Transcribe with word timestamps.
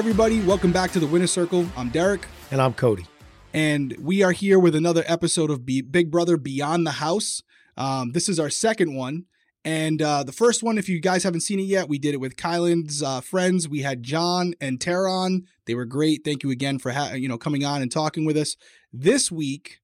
Everybody, 0.00 0.40
welcome 0.40 0.72
back 0.72 0.92
to 0.92 0.98
the 0.98 1.06
Winner 1.06 1.26
Circle. 1.26 1.66
I'm 1.76 1.90
Derek. 1.90 2.24
And 2.50 2.58
I'm 2.58 2.72
Cody. 2.72 3.04
And 3.52 3.94
we 4.00 4.22
are 4.22 4.32
here 4.32 4.58
with 4.58 4.74
another 4.74 5.04
episode 5.06 5.50
of 5.50 5.66
Big 5.66 6.10
Brother 6.10 6.38
Beyond 6.38 6.86
the 6.86 6.92
House. 6.92 7.42
Um, 7.76 8.12
this 8.12 8.26
is 8.26 8.40
our 8.40 8.48
second 8.48 8.94
one. 8.94 9.26
And 9.62 10.00
uh, 10.00 10.22
the 10.24 10.32
first 10.32 10.62
one, 10.62 10.78
if 10.78 10.88
you 10.88 11.00
guys 11.00 11.22
haven't 11.22 11.42
seen 11.42 11.60
it 11.60 11.64
yet, 11.64 11.86
we 11.86 11.98
did 11.98 12.14
it 12.14 12.16
with 12.16 12.36
Kyland's 12.36 13.02
uh, 13.02 13.20
friends. 13.20 13.68
We 13.68 13.82
had 13.82 14.02
John 14.02 14.54
and 14.58 14.80
Tara 14.80 15.12
on. 15.12 15.42
They 15.66 15.74
were 15.74 15.84
great. 15.84 16.24
Thank 16.24 16.44
you 16.44 16.50
again 16.50 16.78
for 16.78 16.92
ha- 16.92 17.12
you 17.12 17.28
know 17.28 17.36
coming 17.36 17.62
on 17.66 17.82
and 17.82 17.92
talking 17.92 18.24
with 18.24 18.38
us. 18.38 18.56
This 18.90 19.30
week, 19.30 19.80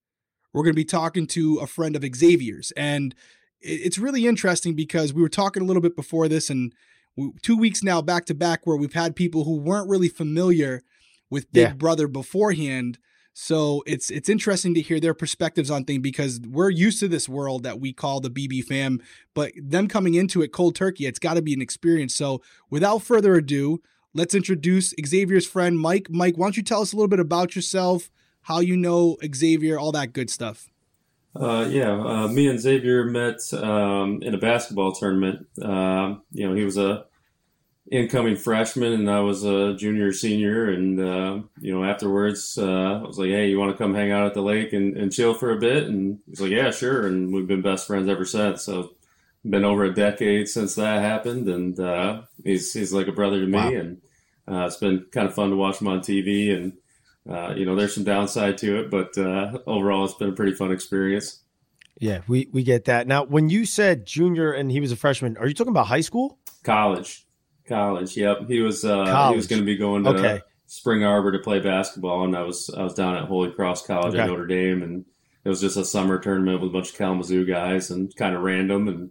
we're 0.55 0.63
going 0.63 0.73
to 0.73 0.81
be 0.81 0.87
talking 0.87 1.27
to 1.27 1.59
a 1.59 1.67
friend 1.67 1.95
of 1.95 2.03
Xavier's, 2.03 2.73
and 2.75 3.15
it's 3.61 3.99
really 3.99 4.27
interesting 4.27 4.75
because 4.75 5.13
we 5.13 5.21
were 5.21 5.29
talking 5.29 5.63
a 5.63 5.67
little 5.67 5.83
bit 5.83 5.95
before 5.95 6.27
this, 6.27 6.49
and 6.49 6.73
two 7.43 7.57
weeks 7.57 7.83
now 7.83 8.03
back 8.03 8.25
to 8.27 8.35
back 8.35 8.67
where 8.67 8.77
we've 8.77 8.95
had 8.95 9.17
people 9.17 9.45
who 9.45 9.57
weren't 9.57 9.89
really 9.89 10.09
familiar 10.09 10.83
with 11.31 11.51
Big 11.53 11.69
yeah. 11.69 11.73
Brother 11.73 12.09
beforehand 12.09 12.99
so 13.39 13.83
it's 13.87 14.09
it's 14.09 14.31
interesting 14.31 14.73
to 14.73 14.81
hear 14.81 14.99
their 14.99 15.13
perspectives 15.13 15.71
on 15.71 15.85
things 15.85 16.01
because 16.01 16.41
we're 16.41 16.71
used 16.71 17.01
to 17.01 17.07
this 17.07 17.29
world 17.29 17.65
that 17.65 17.79
we 17.79 17.93
call 17.93 18.19
the 18.19 18.31
BB 18.31 18.65
fam, 18.65 18.99
but 19.35 19.53
them 19.63 19.89
coming 19.89 20.15
into 20.15 20.41
it 20.41 20.53
cold 20.53 20.75
turkey, 20.75 21.05
it's 21.05 21.19
got 21.19 21.35
to 21.35 21.43
be 21.43 21.53
an 21.53 21.61
experience. 21.61 22.15
So 22.15 22.41
without 22.71 23.03
further 23.03 23.35
ado, 23.35 23.83
let's 24.15 24.35
introduce 24.35 24.95
Xavier's 25.05 25.47
friend 25.47 25.79
Mike. 25.79 26.07
Mike, 26.09 26.37
why 26.39 26.47
don't 26.47 26.57
you 26.57 26.63
tell 26.63 26.81
us 26.81 26.95
a 26.95 26.97
little 26.97 27.11
bit 27.11 27.21
about 27.21 27.55
yourself, 27.55 28.11
how 28.41 28.61
you 28.61 28.75
know 28.75 29.19
Xavier, 29.23 29.79
all 29.79 29.93
that 29.93 30.15
good 30.15 30.31
stuff. 30.31 30.71
Uh, 31.41 31.67
yeah, 31.69 31.93
uh, 31.93 32.29
me 32.29 32.49
and 32.49 32.61
Xavier 32.61 33.05
met 33.05 33.41
um, 33.53 34.23
in 34.23 34.35
a 34.35 34.39
basketball 34.39 34.93
tournament. 34.93 35.47
Uh, 35.61 36.17
you 36.33 36.49
know, 36.49 36.55
he 36.55 36.65
was 36.65 36.77
a 36.77 37.07
incoming 37.91 38.37
freshman 38.37 38.93
and 38.93 39.11
I 39.11 39.21
was 39.21 39.45
a 39.45 39.75
junior 39.75 40.13
senior. 40.13 40.71
And 40.71 41.01
uh, 41.01 41.41
you 41.61 41.73
know 41.73 41.85
afterwards 41.85 42.59
uh, 42.59 43.01
I 43.03 43.07
was 43.07 43.19
like 43.19 43.31
hey 43.31 43.49
you 43.49 43.59
want 43.59 43.73
to 43.73 43.79
come 43.79 43.95
hang 43.95 44.11
out 44.11 44.27
at 44.27 44.35
the 44.35 44.43
lake 44.43 44.73
and, 44.73 44.97
and 44.97 45.13
chill 45.13 45.35
for 45.35 45.51
a 45.51 45.59
bit? 45.59 45.85
And 45.85 46.19
he's 46.27 46.41
like 46.41 46.51
yeah 46.51 46.71
sure. 46.71 47.07
And 47.07 47.33
we've 47.33 47.47
been 47.47 47.63
best 47.63 47.87
friends 47.87 48.09
ever 48.09 48.25
since. 48.25 48.63
So 48.63 48.93
been 49.45 49.65
over 49.65 49.85
a 49.85 49.95
decade 49.95 50.49
since 50.49 50.75
that 50.75 51.03
happened. 51.03 51.49
And 51.49 51.79
uh, 51.79 52.23
he's 52.43 52.73
he's 52.73 52.93
like 52.93 53.09
a 53.09 53.13
brother 53.13 53.41
to 53.41 53.47
me. 53.47 53.59
Wow. 53.59 53.69
and 53.69 54.03
uh, 54.49 54.67
it's 54.67 54.77
been 54.77 55.07
kind 55.11 55.29
of 55.29 55.35
fun 55.35 55.51
to 55.51 55.57
watch 55.57 55.81
him 55.81 55.89
on 55.89 56.01
TV 56.01 56.55
and 56.55 56.75
uh, 57.29 57.55
you 57.57 57.65
know 57.65 57.75
there's 57.75 57.95
some 57.95 58.05
downside 58.05 58.59
to 58.59 58.81
it 58.81 58.91
but 58.91 59.17
uh, 59.19 59.59
overall 59.67 60.05
it's 60.05 60.15
been 60.15 60.29
a 60.31 60.33
pretty 60.33 60.53
fun 60.53 60.73
experience 60.73 61.43
yeah 61.99 62.21
we 62.27 62.49
we 62.53 62.63
get 62.63 62.85
that 62.85 63.07
now 63.07 63.25
when 63.25 63.49
you 63.49 63.65
said 63.65 64.07
junior 64.07 64.53
and 64.53 64.71
he 64.71 64.81
was 64.81 64.93
a 64.93 64.97
freshman 64.97 65.37
are 65.39 65.47
you 65.47 65.55
talking 65.55 65.73
about 65.73 65.87
high 65.87 66.01
school 66.01 66.39
college 66.63 67.27
College. 67.69 68.17
Yep. 68.17 68.49
He 68.49 68.61
was 68.61 68.85
uh, 68.85 69.31
he 69.31 69.37
was 69.37 69.47
going 69.47 69.61
to 69.61 69.67
be 69.67 69.77
going 69.77 70.05
to 70.05 70.11
okay. 70.11 70.41
Spring 70.67 71.05
Arbor 71.05 71.33
to 71.33 71.39
play 71.39 71.61
basketball, 71.61 72.25
and 72.25 72.37
I 72.37 72.43
was 72.43 72.71
I 72.77 72.83
was 72.83 72.95
down 72.95 73.17
at 73.17 73.25
Holy 73.25 73.51
Cross 73.51 73.87
College 73.87 74.15
okay. 74.15 74.23
at 74.23 74.27
Notre 74.27 74.47
Dame, 74.47 74.83
and 74.83 75.05
it 75.45 75.49
was 75.49 75.61
just 75.61 75.77
a 75.77 75.85
summer 75.85 76.19
tournament 76.19 76.61
with 76.61 76.71
a 76.71 76.73
bunch 76.73 76.91
of 76.91 76.97
Kalamazoo 76.97 77.45
guys, 77.45 77.91
and 77.91 78.15
kind 78.17 78.35
of 78.35 78.43
random, 78.43 78.89
and 78.89 79.11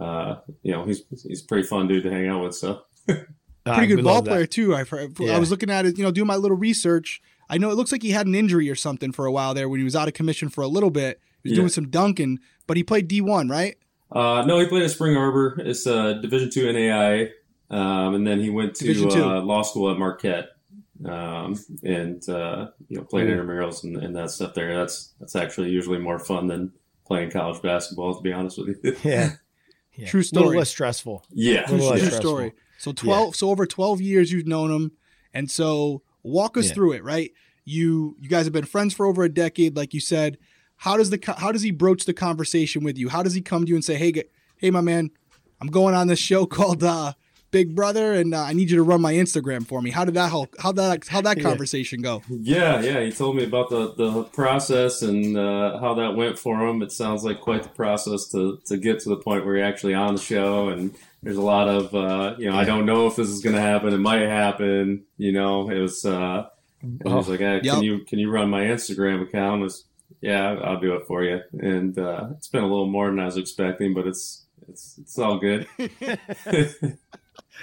uh, 0.00 0.36
you 0.62 0.72
know 0.72 0.84
he's 0.84 1.02
he's 1.10 1.42
a 1.42 1.46
pretty 1.46 1.66
fun 1.66 1.88
dude 1.88 2.04
to 2.04 2.10
hang 2.10 2.28
out 2.28 2.44
with. 2.44 2.54
So 2.54 2.82
pretty 3.74 3.94
good 3.94 4.04
ball 4.04 4.22
player 4.22 4.46
too. 4.46 4.74
I 4.74 4.84
yeah. 5.18 5.36
I 5.36 5.38
was 5.38 5.50
looking 5.50 5.70
at 5.70 5.86
it, 5.86 5.98
you 5.98 6.04
know, 6.04 6.10
doing 6.10 6.26
my 6.26 6.36
little 6.36 6.56
research. 6.56 7.20
I 7.50 7.58
know 7.58 7.70
it 7.70 7.74
looks 7.74 7.92
like 7.92 8.02
he 8.02 8.10
had 8.10 8.26
an 8.26 8.34
injury 8.34 8.68
or 8.70 8.74
something 8.74 9.12
for 9.12 9.26
a 9.26 9.32
while 9.32 9.54
there 9.54 9.68
when 9.68 9.80
he 9.80 9.84
was 9.84 9.96
out 9.96 10.08
of 10.08 10.14
commission 10.14 10.48
for 10.48 10.62
a 10.62 10.68
little 10.68 10.90
bit. 10.90 11.20
He 11.42 11.50
was 11.50 11.56
yeah. 11.56 11.62
doing 11.62 11.68
some 11.70 11.88
dunking, 11.88 12.40
but 12.66 12.76
he 12.76 12.82
played 12.82 13.08
D 13.08 13.20
one, 13.20 13.48
right? 13.48 13.76
Uh, 14.10 14.42
no, 14.46 14.58
he 14.58 14.66
played 14.66 14.82
at 14.82 14.90
Spring 14.90 15.16
Arbor. 15.16 15.60
It's 15.60 15.86
uh, 15.86 16.14
Division 16.14 16.50
two 16.50 16.72
NAI. 16.72 17.30
Um, 17.70 18.14
and 18.14 18.26
then 18.26 18.40
he 18.40 18.50
went 18.50 18.74
to 18.76 19.08
uh, 19.10 19.40
law 19.42 19.62
school 19.62 19.90
at 19.90 19.98
Marquette 19.98 20.48
um, 21.04 21.58
and 21.84 22.26
uh, 22.28 22.68
you 22.88 22.96
know 22.96 23.04
played 23.04 23.28
mm. 23.28 23.36
intramurals 23.36 23.84
and, 23.84 23.96
and, 23.98 24.16
that 24.16 24.30
stuff 24.30 24.54
there. 24.54 24.76
That's 24.76 25.14
that's 25.20 25.36
actually 25.36 25.70
usually 25.70 25.98
more 25.98 26.18
fun 26.18 26.46
than 26.46 26.72
playing 27.06 27.30
college 27.30 27.62
basketball. 27.62 28.16
To 28.16 28.22
be 28.22 28.32
honest 28.32 28.58
with 28.58 28.78
you. 28.82 28.96
yeah. 29.04 29.32
yeah. 29.98 30.06
True 30.08 30.22
story. 30.22 30.42
A 30.42 30.46
little 30.46 30.60
less 30.60 30.70
stressful. 30.70 31.24
Yeah. 31.30 31.66
True, 31.66 31.78
True 31.78 32.10
story. 32.10 32.52
So 32.78 32.92
twelve. 32.92 33.28
Yeah. 33.28 33.38
So 33.38 33.50
over 33.50 33.66
twelve 33.66 34.00
years 34.00 34.30
you've 34.30 34.46
known 34.46 34.70
him, 34.70 34.92
and 35.34 35.50
so 35.50 36.02
walk 36.22 36.56
us 36.56 36.68
yeah. 36.68 36.74
through 36.74 36.92
it. 36.92 37.04
Right. 37.04 37.32
You 37.64 38.16
you 38.20 38.28
guys 38.28 38.46
have 38.46 38.52
been 38.52 38.64
friends 38.64 38.94
for 38.94 39.06
over 39.06 39.24
a 39.24 39.28
decade, 39.28 39.76
like 39.76 39.92
you 39.92 40.00
said. 40.00 40.38
How 40.76 40.96
does 40.96 41.10
the 41.10 41.18
how 41.38 41.50
does 41.50 41.62
he 41.62 41.72
broach 41.72 42.04
the 42.04 42.14
conversation 42.14 42.84
with 42.84 42.96
you? 42.96 43.08
How 43.08 43.24
does 43.24 43.34
he 43.34 43.40
come 43.40 43.64
to 43.64 43.68
you 43.68 43.74
and 43.74 43.84
say, 43.84 43.96
"Hey, 43.96 44.12
hey, 44.58 44.70
my 44.70 44.80
man, 44.80 45.10
I'm 45.60 45.68
going 45.68 45.94
on 45.94 46.06
this 46.06 46.20
show 46.20 46.46
called 46.46 46.84
uh, 46.84 47.14
big 47.50 47.74
brother, 47.74 48.12
and 48.12 48.34
uh, 48.34 48.42
I 48.42 48.52
need 48.52 48.70
you 48.70 48.76
to 48.76 48.82
run 48.82 49.00
my 49.00 49.14
Instagram 49.14 49.66
for 49.66 49.80
me. 49.80 49.90
How 49.90 50.04
did 50.04 50.14
that 50.14 50.30
help? 50.30 50.54
How 50.58 50.72
that 50.72 51.06
how 51.08 51.20
that 51.22 51.40
conversation 51.40 52.02
go? 52.02 52.22
Yeah, 52.28 52.80
yeah. 52.80 53.00
He 53.00 53.12
told 53.12 53.36
me 53.36 53.44
about 53.44 53.70
the 53.70 53.94
the 53.94 54.24
process 54.24 55.02
and 55.02 55.36
uh, 55.36 55.78
how 55.78 55.94
that 55.94 56.16
went 56.16 56.38
for 56.38 56.66
him. 56.66 56.82
It 56.82 56.92
sounds 56.92 57.24
like 57.24 57.40
quite 57.40 57.62
the 57.62 57.68
process 57.70 58.28
to 58.32 58.60
to 58.66 58.76
get 58.76 59.00
to 59.00 59.08
the 59.08 59.16
point 59.16 59.44
where 59.44 59.56
you're 59.56 59.66
actually 59.66 59.94
on 59.94 60.14
the 60.14 60.20
show. 60.20 60.68
And 60.68 60.94
there's 61.22 61.36
a 61.36 61.42
lot 61.42 61.68
of 61.68 61.94
uh, 61.94 62.36
you 62.38 62.50
know, 62.50 62.56
I 62.56 62.64
don't 62.64 62.86
know 62.86 63.06
if 63.06 63.16
this 63.16 63.28
is 63.28 63.40
going 63.40 63.56
to 63.56 63.62
happen. 63.62 63.92
It 63.92 63.98
might 63.98 64.22
happen. 64.22 65.04
You 65.16 65.32
know, 65.32 65.70
it 65.70 65.78
was. 65.78 66.04
Uh, 66.04 66.48
he 66.80 66.98
was 67.02 67.28
like, 67.28 67.40
hey, 67.40 67.60
yep. 67.62 67.74
"Can 67.74 67.82
you 67.82 68.04
can 68.04 68.18
you 68.18 68.30
run 68.30 68.50
my 68.50 68.62
Instagram 68.62 69.22
account?" 69.22 69.62
was 69.62 69.84
yeah, 70.20 70.54
I'll 70.54 70.80
do 70.80 70.94
it 70.94 71.06
for 71.06 71.22
you. 71.22 71.40
And 71.52 71.98
uh, 71.98 72.28
it's 72.36 72.48
been 72.48 72.64
a 72.64 72.68
little 72.68 72.86
more 72.86 73.06
than 73.06 73.20
I 73.20 73.26
was 73.26 73.36
expecting, 73.36 73.94
but 73.94 74.06
it's 74.06 74.46
it's 74.68 74.98
it's 74.98 75.18
all 75.18 75.38
good. 75.38 75.66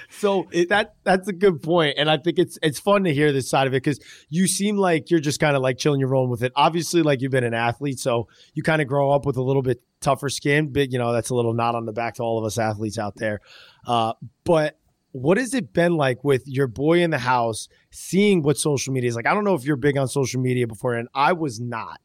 so 0.08 0.48
it, 0.50 0.68
that 0.68 0.94
that's 1.04 1.28
a 1.28 1.32
good 1.32 1.62
point, 1.62 1.94
and 1.98 2.10
I 2.10 2.16
think 2.16 2.38
it's 2.38 2.58
it's 2.62 2.78
fun 2.78 3.04
to 3.04 3.14
hear 3.14 3.32
this 3.32 3.48
side 3.48 3.66
of 3.66 3.72
it 3.72 3.82
because 3.82 4.00
you 4.28 4.46
seem 4.46 4.76
like 4.76 5.10
you're 5.10 5.20
just 5.20 5.40
kind 5.40 5.56
of 5.56 5.62
like 5.62 5.78
chilling, 5.78 6.00
you're 6.00 6.08
rolling 6.08 6.30
with 6.30 6.42
it. 6.42 6.52
Obviously, 6.56 7.02
like 7.02 7.20
you've 7.20 7.32
been 7.32 7.44
an 7.44 7.54
athlete, 7.54 7.98
so 7.98 8.28
you 8.54 8.62
kind 8.62 8.82
of 8.82 8.88
grow 8.88 9.10
up 9.10 9.26
with 9.26 9.36
a 9.36 9.42
little 9.42 9.62
bit 9.62 9.82
tougher 10.00 10.28
skin. 10.28 10.72
But 10.72 10.92
you 10.92 10.98
know 10.98 11.12
that's 11.12 11.30
a 11.30 11.34
little 11.34 11.54
knot 11.54 11.74
on 11.74 11.86
the 11.86 11.92
back 11.92 12.14
to 12.14 12.22
all 12.22 12.38
of 12.38 12.44
us 12.44 12.58
athletes 12.58 12.98
out 12.98 13.16
there. 13.16 13.40
Uh, 13.86 14.12
but 14.44 14.78
what 15.12 15.38
has 15.38 15.54
it 15.54 15.72
been 15.72 15.96
like 15.96 16.24
with 16.24 16.42
your 16.46 16.66
boy 16.66 17.02
in 17.02 17.10
the 17.10 17.18
house, 17.18 17.68
seeing 17.90 18.42
what 18.42 18.58
social 18.58 18.92
media 18.92 19.08
is 19.08 19.16
like? 19.16 19.26
I 19.26 19.34
don't 19.34 19.44
know 19.44 19.54
if 19.54 19.64
you're 19.64 19.76
big 19.76 19.96
on 19.96 20.08
social 20.08 20.40
media 20.40 20.66
before, 20.66 20.94
and 20.94 21.08
I 21.14 21.32
was 21.32 21.60
not. 21.60 22.00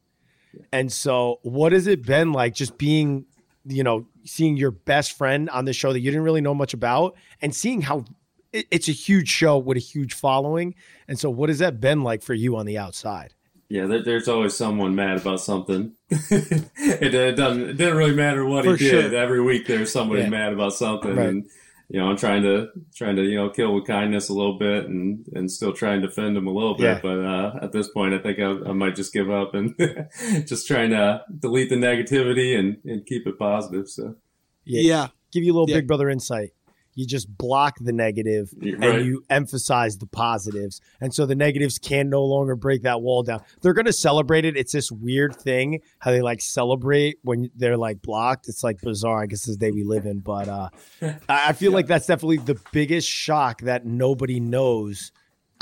And 0.70 0.92
so, 0.92 1.40
what 1.42 1.72
has 1.72 1.86
it 1.86 2.04
been 2.04 2.32
like 2.32 2.54
just 2.54 2.76
being 2.76 3.26
you 3.64 3.84
know, 3.84 4.06
seeing 4.24 4.56
your 4.56 4.70
best 4.70 5.16
friend 5.16 5.48
on 5.50 5.64
the 5.64 5.72
show 5.72 5.92
that 5.92 6.00
you 6.00 6.10
didn't 6.10 6.24
really 6.24 6.40
know 6.40 6.54
much 6.54 6.74
about 6.74 7.16
and 7.40 7.54
seeing 7.54 7.82
how 7.82 8.04
it's 8.52 8.88
a 8.88 8.92
huge 8.92 9.28
show 9.28 9.58
with 9.58 9.76
a 9.76 9.80
huge 9.80 10.14
following. 10.14 10.74
And 11.08 11.18
so, 11.18 11.30
what 11.30 11.48
has 11.48 11.58
that 11.58 11.80
been 11.80 12.02
like 12.02 12.22
for 12.22 12.34
you 12.34 12.56
on 12.56 12.66
the 12.66 12.78
outside? 12.78 13.34
Yeah, 13.68 13.86
there's 13.86 14.28
always 14.28 14.54
someone 14.54 14.94
mad 14.94 15.16
about 15.16 15.40
something. 15.40 15.92
it, 16.10 17.14
it, 17.14 17.36
doesn't. 17.36 17.70
It 17.70 17.76
didn't 17.78 17.96
really 17.96 18.14
matter 18.14 18.44
what 18.44 18.66
for 18.66 18.76
he 18.76 18.90
did. 18.90 19.14
Every 19.14 19.40
week 19.40 19.66
there's 19.66 19.90
somebody 19.90 20.22
yeah. 20.22 20.28
mad 20.28 20.52
about 20.52 20.74
something, 20.74 21.16
right. 21.16 21.28
and 21.28 21.46
you 21.92 22.00
know, 22.00 22.06
I'm 22.08 22.16
trying 22.16 22.42
to 22.44 22.68
trying 22.94 23.16
to 23.16 23.22
you 23.22 23.36
know 23.36 23.50
kill 23.50 23.74
with 23.74 23.86
kindness 23.86 24.30
a 24.30 24.32
little 24.32 24.58
bit 24.58 24.86
and 24.86 25.26
and 25.34 25.52
still 25.52 25.74
try 25.74 25.92
and 25.92 26.00
defend 26.00 26.38
him 26.38 26.46
a 26.46 26.50
little 26.50 26.74
bit. 26.74 26.84
Yeah. 26.84 27.00
But 27.02 27.18
uh, 27.18 27.58
at 27.60 27.72
this 27.72 27.88
point, 27.88 28.14
I 28.14 28.18
think 28.18 28.38
I, 28.38 28.70
I 28.70 28.72
might 28.72 28.96
just 28.96 29.12
give 29.12 29.30
up 29.30 29.52
and 29.52 29.74
just 30.46 30.66
trying 30.66 30.88
to 30.90 31.22
delete 31.38 31.68
the 31.68 31.76
negativity 31.76 32.58
and 32.58 32.78
and 32.86 33.04
keep 33.04 33.26
it 33.26 33.38
positive. 33.38 33.90
So 33.90 34.16
yeah, 34.64 34.80
yeah. 34.80 35.08
give 35.32 35.44
you 35.44 35.52
a 35.52 35.54
little 35.54 35.68
yeah. 35.68 35.76
Big 35.76 35.86
Brother 35.86 36.08
insight 36.08 36.54
you 36.94 37.06
just 37.06 37.36
block 37.36 37.76
the 37.80 37.92
negative 37.92 38.52
right. 38.60 38.82
and 38.82 39.06
you 39.06 39.24
emphasize 39.30 39.98
the 39.98 40.06
positives. 40.06 40.80
And 41.00 41.14
so 41.14 41.26
the 41.26 41.34
negatives 41.34 41.78
can 41.78 42.10
no 42.10 42.24
longer 42.24 42.56
break 42.56 42.82
that 42.82 43.00
wall 43.02 43.22
down. 43.22 43.42
They're 43.60 43.72
going 43.72 43.86
to 43.86 43.92
celebrate 43.92 44.44
it. 44.44 44.56
It's 44.56 44.72
this 44.72 44.90
weird 44.92 45.36
thing 45.36 45.80
how 45.98 46.10
they 46.10 46.22
like 46.22 46.40
celebrate 46.40 47.18
when 47.22 47.50
they're 47.56 47.76
like 47.76 48.02
blocked. 48.02 48.48
It's 48.48 48.62
like 48.62 48.80
bizarre. 48.80 49.22
I 49.22 49.26
guess 49.26 49.46
this 49.46 49.56
day 49.56 49.70
we 49.70 49.84
live 49.84 50.06
in. 50.06 50.20
But 50.20 50.48
uh, 50.48 50.68
I 51.28 51.52
feel 51.52 51.70
yeah. 51.70 51.76
like 51.76 51.86
that's 51.86 52.06
definitely 52.06 52.38
the 52.38 52.60
biggest 52.72 53.08
shock 53.08 53.62
that 53.62 53.86
nobody 53.86 54.40
knows 54.40 55.12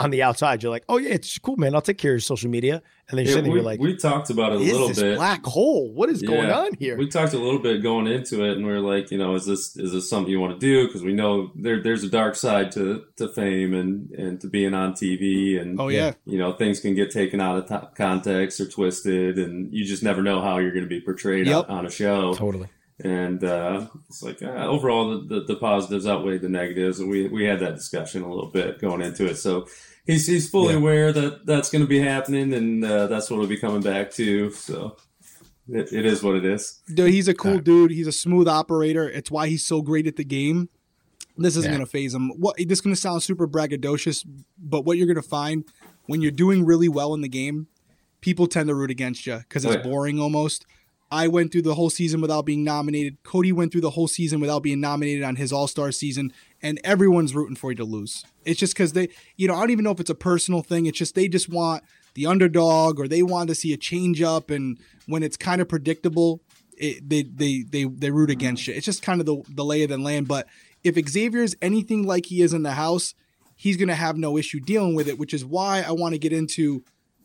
on 0.01 0.11
the 0.11 0.23
outside, 0.23 0.63
you're 0.63 0.71
like, 0.71 0.85
oh 0.89 0.97
yeah, 0.97 1.11
it's 1.11 1.39
cool, 1.39 1.57
man. 1.57 1.75
I'll 1.75 1.83
take 1.83 1.99
care 1.99 2.13
of 2.13 2.15
your 2.15 2.21
social 2.21 2.49
media. 2.49 2.83
And 3.11 3.19
then 3.19 3.27
you're, 3.27 3.39
yeah, 3.39 3.43
we, 3.43 3.51
you're 3.51 3.63
like, 3.63 3.81
we 3.81 3.97
talked 3.97 4.31
about 4.31 4.53
it 4.53 4.61
a 4.61 4.65
little 4.65 4.95
bit. 4.95 5.17
Black 5.17 5.45
hole. 5.45 5.93
What 5.93 6.09
is 6.09 6.23
yeah, 6.23 6.29
going 6.29 6.51
on 6.51 6.75
here? 6.79 6.97
We 6.97 7.09
talked 7.09 7.35
a 7.35 7.39
little 7.39 7.59
bit 7.59 7.83
going 7.83 8.07
into 8.07 8.45
it, 8.45 8.57
and 8.57 8.65
we 8.65 8.73
are 8.73 8.81
like, 8.81 9.11
you 9.11 9.19
know, 9.19 9.35
is 9.35 9.45
this 9.45 9.77
is 9.77 9.93
this 9.93 10.09
something 10.09 10.31
you 10.31 10.41
want 10.41 10.59
to 10.59 10.65
do? 10.65 10.87
Because 10.87 11.03
we 11.03 11.13
know 11.13 11.53
there 11.55 11.83
there's 11.83 12.03
a 12.03 12.09
dark 12.09 12.35
side 12.35 12.73
to 12.73 13.05
to 13.17 13.29
fame 13.29 13.75
and 13.75 14.11
and 14.13 14.41
to 14.41 14.47
being 14.47 14.75
on 14.75 14.93
TV, 14.93 15.61
and 15.61 15.81
oh 15.81 15.89
yeah, 15.89 16.13
you 16.25 16.39
know, 16.39 16.53
things 16.53 16.81
can 16.81 16.95
get 16.95 17.11
taken 17.11 17.41
out 17.41 17.59
of 17.59 17.69
t- 17.69 17.89
context 17.95 18.61
or 18.61 18.69
twisted, 18.69 19.39
and 19.39 19.73
you 19.73 19.85
just 19.85 20.03
never 20.03 20.23
know 20.23 20.41
how 20.41 20.59
you're 20.59 20.73
going 20.73 20.85
to 20.85 20.89
be 20.89 21.01
portrayed 21.01 21.47
yep. 21.47 21.69
on, 21.69 21.79
on, 21.79 21.87
a 21.87 21.91
show. 21.91 22.33
Totally. 22.35 22.69
And 23.03 23.43
uh, 23.43 23.87
it's 24.09 24.23
like 24.23 24.43
uh, 24.43 24.67
overall, 24.67 25.21
the, 25.21 25.41
the, 25.41 25.45
the 25.55 25.57
positives 25.57 26.07
outweigh 26.07 26.39
the 26.39 26.49
negatives, 26.49 27.01
and 27.01 27.11
we 27.11 27.29
we 27.29 27.45
had 27.45 27.61
that 27.61 27.75
discussion 27.75 28.23
a 28.23 28.29
little 28.29 28.51
bit 28.51 28.79
going 28.81 29.01
into 29.01 29.27
it. 29.27 29.37
So 29.37 29.67
he's 30.11 30.27
he's 30.27 30.49
fully 30.51 30.75
yeah. 30.75 30.81
aware 30.81 31.13
that 31.13 31.47
that's 31.47 31.71
going 31.71 31.83
to 31.83 31.89
be 31.89 32.01
happening, 32.01 32.53
and 32.53 32.85
uh, 32.85 33.07
that's 33.07 33.31
what 33.31 33.39
we'll 33.39 33.49
be 33.49 33.57
coming 33.57 33.81
back 33.83 34.11
to. 34.13 34.51
So 34.51 34.97
it, 35.69 35.93
it 35.93 36.07
is 36.07 36.23
what 36.23 36.37
it 36.37 36.45
is. 36.45 36.81
Dude, 36.93 37.11
he's 37.13 37.29
a 37.29 37.35
cool 37.35 37.59
dude. 37.59 37.91
He's 37.91 38.07
a 38.07 38.13
smooth 38.13 38.49
operator. 38.49 39.09
It's 39.09 39.31
why 39.31 39.49
he's 39.49 39.67
so 39.67 39.83
great 39.83 40.07
at 40.07 40.17
the 40.17 40.25
game. 40.25 40.69
This 41.37 41.57
isn't 41.57 41.71
Yeah. 41.71 41.77
going 41.79 41.87
to 41.87 41.91
phase 41.91 42.13
him. 42.15 42.31
What 42.39 42.57
this 42.59 42.79
is 42.79 42.81
going 42.81 42.95
to 42.95 43.01
sound 43.01 43.23
super 43.23 43.47
braggadocious, 43.49 44.27
but 44.59 44.85
what 44.85 44.99
you're 44.99 45.07
going 45.07 45.15
to 45.17 45.23
find 45.23 45.65
when 46.07 46.21
you're 46.21 46.33
doing 46.33 46.65
really 46.67 46.89
well 46.89 47.15
in 47.15 47.21
the 47.23 47.29
game, 47.29 47.69
people 48.21 48.47
tend 48.47 48.69
to 48.69 48.75
root 48.75 48.91
against 48.91 49.27
you 49.27 49.39
because 49.39 49.65
it's 49.65 49.77
Right. 49.77 49.85
boring 49.85 50.19
almost. 50.21 50.67
I 51.13 51.27
went 51.29 51.51
through 51.51 51.63
the 51.63 51.75
whole 51.75 51.91
season 51.91 52.21
without 52.21 52.47
being 52.47 52.63
nominated. 52.63 53.23
Cody 53.25 53.53
went 53.53 53.73
through 53.73 53.81
the 53.81 53.91
whole 53.91 54.07
season 54.07 54.39
without 54.39 54.63
being 54.63 54.81
nominated 54.81 55.25
on 55.25 55.37
his 55.37 55.53
All 55.53 55.67
Star 55.67 55.91
season, 55.93 56.33
and 56.63 56.81
everyone's 56.85 57.35
rooting 57.35 57.57
for 57.57 57.71
you 57.71 57.77
to 57.77 57.85
lose. 57.85 58.25
It's 58.45 58.61
just 58.61 58.75
because 58.75 58.93
they, 58.93 59.09
you 59.37 59.49
know, 59.49 59.55
I 59.55 59.61
don't 59.61 59.71
even 59.71 59.85
know 59.85 59.91
if 59.91 60.01
it's 60.01 60.11
a 60.11 60.15
personal 60.15 60.63
thing. 60.63 60.87
It's 60.87 60.99
just 60.99 61.15
they 61.15 61.29
just 61.29 61.49
want 61.49 61.83
the 62.15 62.27
underdog 62.27 62.99
or 62.99 63.09
they 63.09 63.23
want 63.23 63.49
to 63.49 63.55
see 63.55 63.73
a 63.73 63.77
change 63.77 64.21
up, 64.23 64.51
and 64.51 64.79
when 65.07 65.23
it's 65.23 65.37
kind 65.37 65.61
of 65.61 65.69
predictable, 65.69 66.41
it, 66.77 67.09
they 67.09 67.23
they 67.23 67.63
they 67.63 67.85
they 67.85 68.11
root 68.11 68.31
against 68.31 68.67
you. 68.67 68.75
It's 68.75 68.87
just 68.87 69.03
kind 69.03 69.21
of 69.21 69.27
the 69.27 69.43
the 69.49 69.65
lay 69.65 69.83
of 69.83 69.91
the 69.91 69.99
land. 69.99 70.29
But 70.29 70.47
if 70.83 70.97
Xavier 71.09 71.43
is 71.43 71.57
anything 71.63 72.07
like 72.07 72.27
he 72.27 72.43
is 72.43 72.53
in 72.53 72.63
the 72.63 72.73
house, 72.73 73.15
he's 73.57 73.77
gonna 73.77 73.95
have 73.95 74.17
no 74.17 74.37
issue 74.37 74.61
dealing 74.61 74.95
with 74.95 75.09
it, 75.09 75.19
which 75.19 75.35
is 75.35 75.45
why 75.45 75.83
I 75.87 75.93
want 75.93 76.15
to 76.15 76.19
get 76.19 76.33
into 76.33 76.83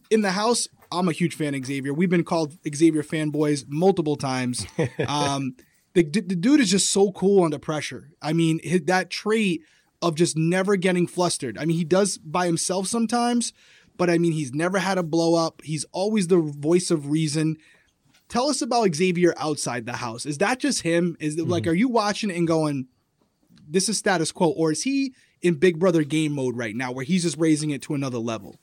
in 0.09 0.21
the 0.21 0.31
house. 0.31 0.67
I'm 0.91 1.09
a 1.09 1.13
huge 1.13 1.35
fan 1.35 1.55
of 1.55 1.65
Xavier. 1.65 1.93
We've 1.93 2.09
been 2.09 2.23
called 2.23 2.57
Xavier 2.73 3.03
fanboys 3.03 3.65
multiple 3.67 4.15
times. 4.15 4.65
Um, 5.07 5.55
the, 5.95 6.03
the 6.03 6.35
dude 6.35 6.59
is 6.59 6.69
just 6.69 6.91
so 6.91 7.11
cool 7.11 7.43
under 7.43 7.57
pressure. 7.57 8.11
I 8.21 8.33
mean, 8.33 8.59
his, 8.63 8.81
that 8.83 9.09
trait 9.09 9.61
of 10.01 10.15
just 10.15 10.37
never 10.37 10.75
getting 10.75 11.07
flustered. 11.07 11.57
I 11.57 11.65
mean, 11.65 11.77
he 11.77 11.85
does 11.85 12.17
by 12.17 12.45
himself 12.45 12.87
sometimes, 12.87 13.53
but 13.97 14.09
I 14.09 14.17
mean, 14.17 14.33
he's 14.33 14.53
never 14.53 14.77
had 14.77 14.97
a 14.97 15.03
blow 15.03 15.35
up. 15.35 15.61
He's 15.63 15.85
always 15.91 16.27
the 16.27 16.37
voice 16.37 16.91
of 16.91 17.09
reason. 17.09 17.57
Tell 18.27 18.49
us 18.49 18.61
about 18.61 18.93
Xavier 18.93 19.33
outside 19.37 19.85
the 19.85 19.93
house. 19.93 20.25
Is 20.25 20.39
that 20.39 20.59
just 20.59 20.81
him? 20.81 21.15
Is 21.19 21.37
it 21.37 21.47
like, 21.47 21.63
mm-hmm. 21.63 21.71
are 21.71 21.75
you 21.75 21.87
watching 21.87 22.29
and 22.29 22.47
going, 22.47 22.87
this 23.67 23.87
is 23.87 23.97
status 23.97 24.31
quo? 24.31 24.49
Or 24.49 24.71
is 24.71 24.83
he 24.83 25.15
in 25.41 25.55
Big 25.55 25.79
Brother 25.79 26.03
game 26.03 26.33
mode 26.33 26.57
right 26.57 26.75
now 26.75 26.91
where 26.91 27.05
he's 27.05 27.23
just 27.23 27.37
raising 27.37 27.69
it 27.69 27.81
to 27.83 27.93
another 27.93 28.17
level? 28.19 28.57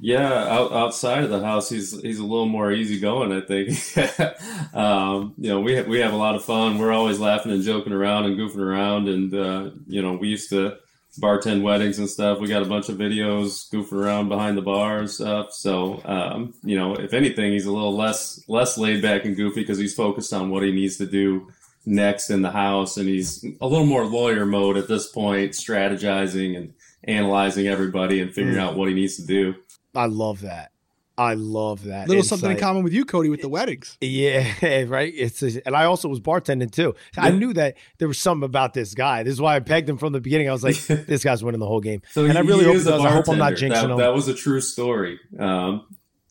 Yeah, 0.00 0.32
out, 0.32 0.72
outside 0.72 1.24
of 1.24 1.30
the 1.30 1.40
house, 1.40 1.68
he's 1.68 1.98
he's 2.00 2.18
a 2.18 2.24
little 2.24 2.46
more 2.46 2.70
easygoing. 2.72 3.32
I 3.32 3.40
think. 3.40 3.70
um, 4.74 5.34
you 5.38 5.48
know, 5.48 5.60
we 5.60 5.74
have, 5.74 5.86
we 5.86 6.00
have 6.00 6.12
a 6.12 6.16
lot 6.16 6.34
of 6.34 6.44
fun. 6.44 6.78
We're 6.78 6.92
always 6.92 7.18
laughing 7.18 7.52
and 7.52 7.62
joking 7.62 7.92
around 7.92 8.26
and 8.26 8.36
goofing 8.38 8.58
around, 8.58 9.08
and 9.08 9.34
uh, 9.34 9.70
you 9.86 10.02
know, 10.02 10.14
we 10.14 10.28
used 10.28 10.50
to 10.50 10.76
bartend 11.20 11.62
weddings 11.62 11.98
and 11.98 12.10
stuff. 12.10 12.40
We 12.40 12.48
got 12.48 12.62
a 12.62 12.66
bunch 12.66 12.88
of 12.90 12.98
videos 12.98 13.70
goofing 13.72 13.92
around 14.02 14.28
behind 14.28 14.58
the 14.58 14.62
bar 14.62 14.98
and 14.98 15.10
stuff. 15.10 15.52
So, 15.52 16.02
um, 16.04 16.52
you 16.62 16.76
know, 16.76 16.94
if 16.94 17.14
anything, 17.14 17.52
he's 17.52 17.64
a 17.66 17.72
little 17.72 17.96
less 17.96 18.42
less 18.48 18.76
laid 18.76 19.00
back 19.02 19.24
and 19.24 19.34
goofy 19.36 19.60
because 19.62 19.78
he's 19.78 19.94
focused 19.94 20.32
on 20.34 20.50
what 20.50 20.62
he 20.62 20.72
needs 20.72 20.98
to 20.98 21.06
do 21.06 21.48
next 21.86 22.30
in 22.30 22.42
the 22.42 22.50
house, 22.50 22.96
and 22.96 23.08
he's 23.08 23.44
a 23.60 23.66
little 23.66 23.86
more 23.86 24.04
lawyer 24.04 24.44
mode 24.44 24.76
at 24.76 24.88
this 24.88 25.06
point, 25.10 25.52
strategizing 25.52 26.56
and 26.56 26.74
analyzing 27.04 27.68
everybody 27.68 28.20
and 28.20 28.34
figuring 28.34 28.56
Mm. 28.58 28.60
out 28.60 28.76
what 28.76 28.88
he 28.88 28.94
needs 28.94 29.16
to 29.16 29.24
do. 29.26 29.54
I 29.96 30.06
love 30.06 30.42
that. 30.42 30.72
I 31.18 31.32
love 31.32 31.84
that. 31.84 32.08
Little 32.08 32.22
something 32.22 32.50
in 32.50 32.58
common 32.58 32.84
with 32.84 32.92
you, 32.92 33.06
Cody, 33.06 33.30
with 33.30 33.40
the 33.40 33.48
weddings. 33.48 33.96
Yeah, 34.06 34.84
right. 34.88 35.12
It's 35.16 35.42
and 35.42 35.74
I 35.74 35.84
also 35.84 36.08
was 36.08 36.20
bartending 36.20 36.70
too. 36.70 36.94
I 37.16 37.30
knew 37.30 37.54
that 37.54 37.76
there 37.98 38.06
was 38.06 38.18
something 38.18 38.44
about 38.44 38.74
this 38.74 38.94
guy. 38.94 39.22
This 39.22 39.32
is 39.32 39.40
why 39.40 39.56
I 39.56 39.60
pegged 39.60 39.88
him 39.88 39.96
from 39.96 40.12
the 40.12 40.20
beginning. 40.20 40.48
I 40.48 40.52
was 40.52 40.62
like, 40.62 40.76
this 40.86 41.24
guy's 41.24 41.42
winning 41.42 41.60
the 41.60 41.66
whole 41.66 41.80
game. 41.80 42.02
So 42.10 42.24
And 42.24 42.32
he, 42.32 42.38
I 42.38 42.42
really 42.42 42.64
hope 42.64 42.76
he 42.76 42.84
does. 42.84 43.04
I 43.04 43.10
hope 43.10 43.28
I'm 43.28 43.38
not 43.38 43.52
bartender. 43.52 43.74
jinxing 43.74 43.82
that, 43.82 43.90
him. 43.90 43.98
That 43.98 44.14
was 44.14 44.28
a 44.28 44.34
true 44.34 44.60
story. 44.60 45.18
Um, 45.38 45.86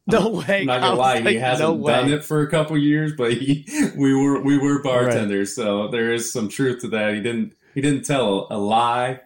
No 0.08 0.30
way. 0.30 0.60
I'm 0.60 0.66
not 0.68 0.82
gonna 0.82 0.92
was 0.92 1.00
lie, 1.00 1.32
he 1.32 1.38
hasn't 1.38 1.80
no 1.80 1.88
done 1.88 2.14
it 2.14 2.24
for 2.24 2.44
a 2.44 2.52
couple 2.52 2.78
years, 2.78 3.14
but 3.18 3.34
he 3.34 3.66
we 3.98 4.14
were 4.14 4.40
we 4.40 4.56
were 4.60 4.84
bartenders, 4.84 5.56
so 5.56 5.88
there 5.88 6.14
is 6.14 6.32
some 6.32 6.48
truth 6.48 6.82
to 6.82 6.90
that. 6.90 7.16
He 7.16 7.22
didn't 7.22 7.56
he 7.74 7.82
didn't 7.82 8.06
tell 8.06 8.48
a, 8.52 8.58
lie 8.58 9.22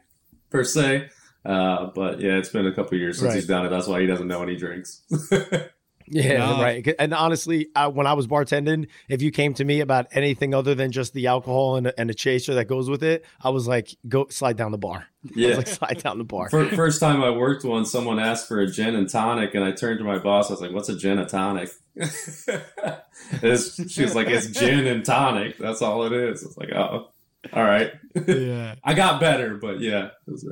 per 0.49 0.63
se. 0.63 1.09
Uh, 1.45 1.87
but 1.95 2.19
yeah, 2.19 2.37
it's 2.37 2.49
been 2.49 2.67
a 2.67 2.73
couple 2.73 2.97
years 2.97 3.17
since 3.19 3.27
Right. 3.29 3.35
he's 3.35 3.47
done 3.47 3.65
it. 3.65 3.69
That's 3.69 3.87
why 3.87 4.01
he 4.01 4.07
doesn't 4.07 4.27
know 4.27 4.43
any 4.43 4.55
drinks. 4.55 5.01
Yeah, 6.11 6.39
No. 6.39 6.59
right. 6.63 6.95
And 6.97 7.13
honestly, 7.13 7.67
I, 7.75 7.85
when 7.85 8.07
I 8.07 8.13
was 8.13 8.25
bartending, 8.25 8.87
if 9.09 9.21
you 9.21 9.29
came 9.29 9.53
to 9.53 9.63
me 9.63 9.79
about 9.79 10.07
anything 10.11 10.55
other 10.55 10.73
than 10.73 10.91
just 10.91 11.13
the 11.13 11.27
alcohol 11.27 11.75
and, 11.75 11.85
a- 11.85 11.99
and 11.99 12.09
a 12.09 12.15
chaser 12.15 12.55
that 12.55 12.65
goes 12.65 12.89
with 12.89 13.03
it, 13.03 13.23
I 13.39 13.51
was 13.51 13.67
like, 13.67 13.95
go 14.07 14.25
slide 14.29 14.57
down 14.57 14.71
the 14.71 14.79
bar. 14.79 15.05
I 15.27 15.29
yeah. 15.35 15.47
was 15.49 15.57
like, 15.57 15.67
slide 15.67 16.01
down 16.01 16.17
the 16.17 16.23
bar. 16.23 16.49
Fir- 16.49 16.69
First 16.69 16.99
time 16.99 17.21
I 17.21 17.29
worked 17.29 17.63
one, 17.63 17.85
someone 17.85 18.17
asked 18.17 18.47
for 18.47 18.59
a 18.59 18.65
gin 18.65 18.95
and 18.95 19.07
tonic, 19.07 19.53
and 19.53 19.63
I 19.63 19.71
turned 19.71 19.99
to 19.99 20.03
my 20.03 20.17
boss. 20.17 20.49
I 20.49 20.53
was 20.53 20.61
like, 20.61 20.71
"What's 20.71 20.89
a 20.89 20.97
gin 20.97 21.19
and 21.19 21.29
tonic?" 21.29 21.69
It's- 23.43 23.91
she 23.91 24.01
was 24.01 24.15
like, 24.15 24.27
"It's 24.29 24.47
gin 24.47 24.87
and 24.87 25.05
tonic. 25.05 25.57
That's 25.59 25.81
all 25.83 26.03
it 26.05 26.13
is." 26.13 26.41
It's 26.41 26.57
like, 26.57 26.71
"Oh, 26.71 27.09
all 27.53 27.63
right." 27.63 27.91
yeah. 28.27 28.75
I 28.83 28.93
got 28.95 29.19
better, 29.19 29.57
but 29.57 29.79
yeah, 29.79 30.05
it 30.27 30.31
was, 30.31 30.43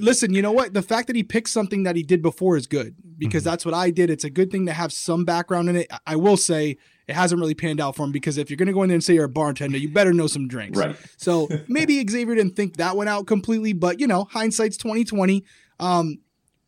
Listen, 0.00 0.32
you 0.34 0.42
know 0.42 0.52
what? 0.52 0.74
The 0.74 0.82
fact 0.82 1.06
that 1.06 1.16
he 1.16 1.22
picked 1.22 1.48
something 1.48 1.82
that 1.84 1.96
he 1.96 2.02
did 2.02 2.22
before 2.22 2.56
is 2.56 2.66
good 2.66 2.94
because 3.18 3.42
Mm-hmm. 3.42 3.50
that's 3.50 3.64
what 3.66 3.74
I 3.74 3.90
did. 3.90 4.10
It's 4.10 4.24
a 4.24 4.30
good 4.30 4.50
thing 4.50 4.66
to 4.66 4.72
have 4.72 4.92
some 4.92 5.24
background 5.24 5.68
in 5.68 5.76
it. 5.76 5.90
I- 6.06 6.16
will 6.16 6.36
say 6.36 6.76
it 7.06 7.14
hasn't 7.14 7.40
really 7.40 7.54
panned 7.54 7.80
out 7.80 7.96
for 7.96 8.04
him 8.04 8.12
because 8.12 8.38
if 8.38 8.48
you're 8.50 8.56
going 8.56 8.66
to 8.68 8.72
go 8.72 8.82
in 8.82 8.88
there 8.88 8.94
and 8.94 9.04
say 9.04 9.14
you're 9.14 9.24
a 9.24 9.28
bartender, 9.28 9.76
you 9.78 9.88
better 9.88 10.12
know 10.12 10.26
some 10.26 10.48
drinks. 10.48 10.78
right. 10.78 10.96
So 11.16 11.48
maybe 11.68 12.04
Xavier 12.08 12.34
didn't 12.34 12.56
think 12.56 12.76
that 12.76 12.96
went 12.96 13.10
out 13.10 13.26
completely, 13.26 13.72
but 13.72 14.00
you 14.00 14.06
know, 14.06 14.24
hindsight's 14.30 14.76
2020. 14.76 15.44
Um, 15.80 16.18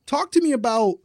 talk 0.07 0.33
to 0.33 0.41
me 0.43 0.53
about 0.53 0.97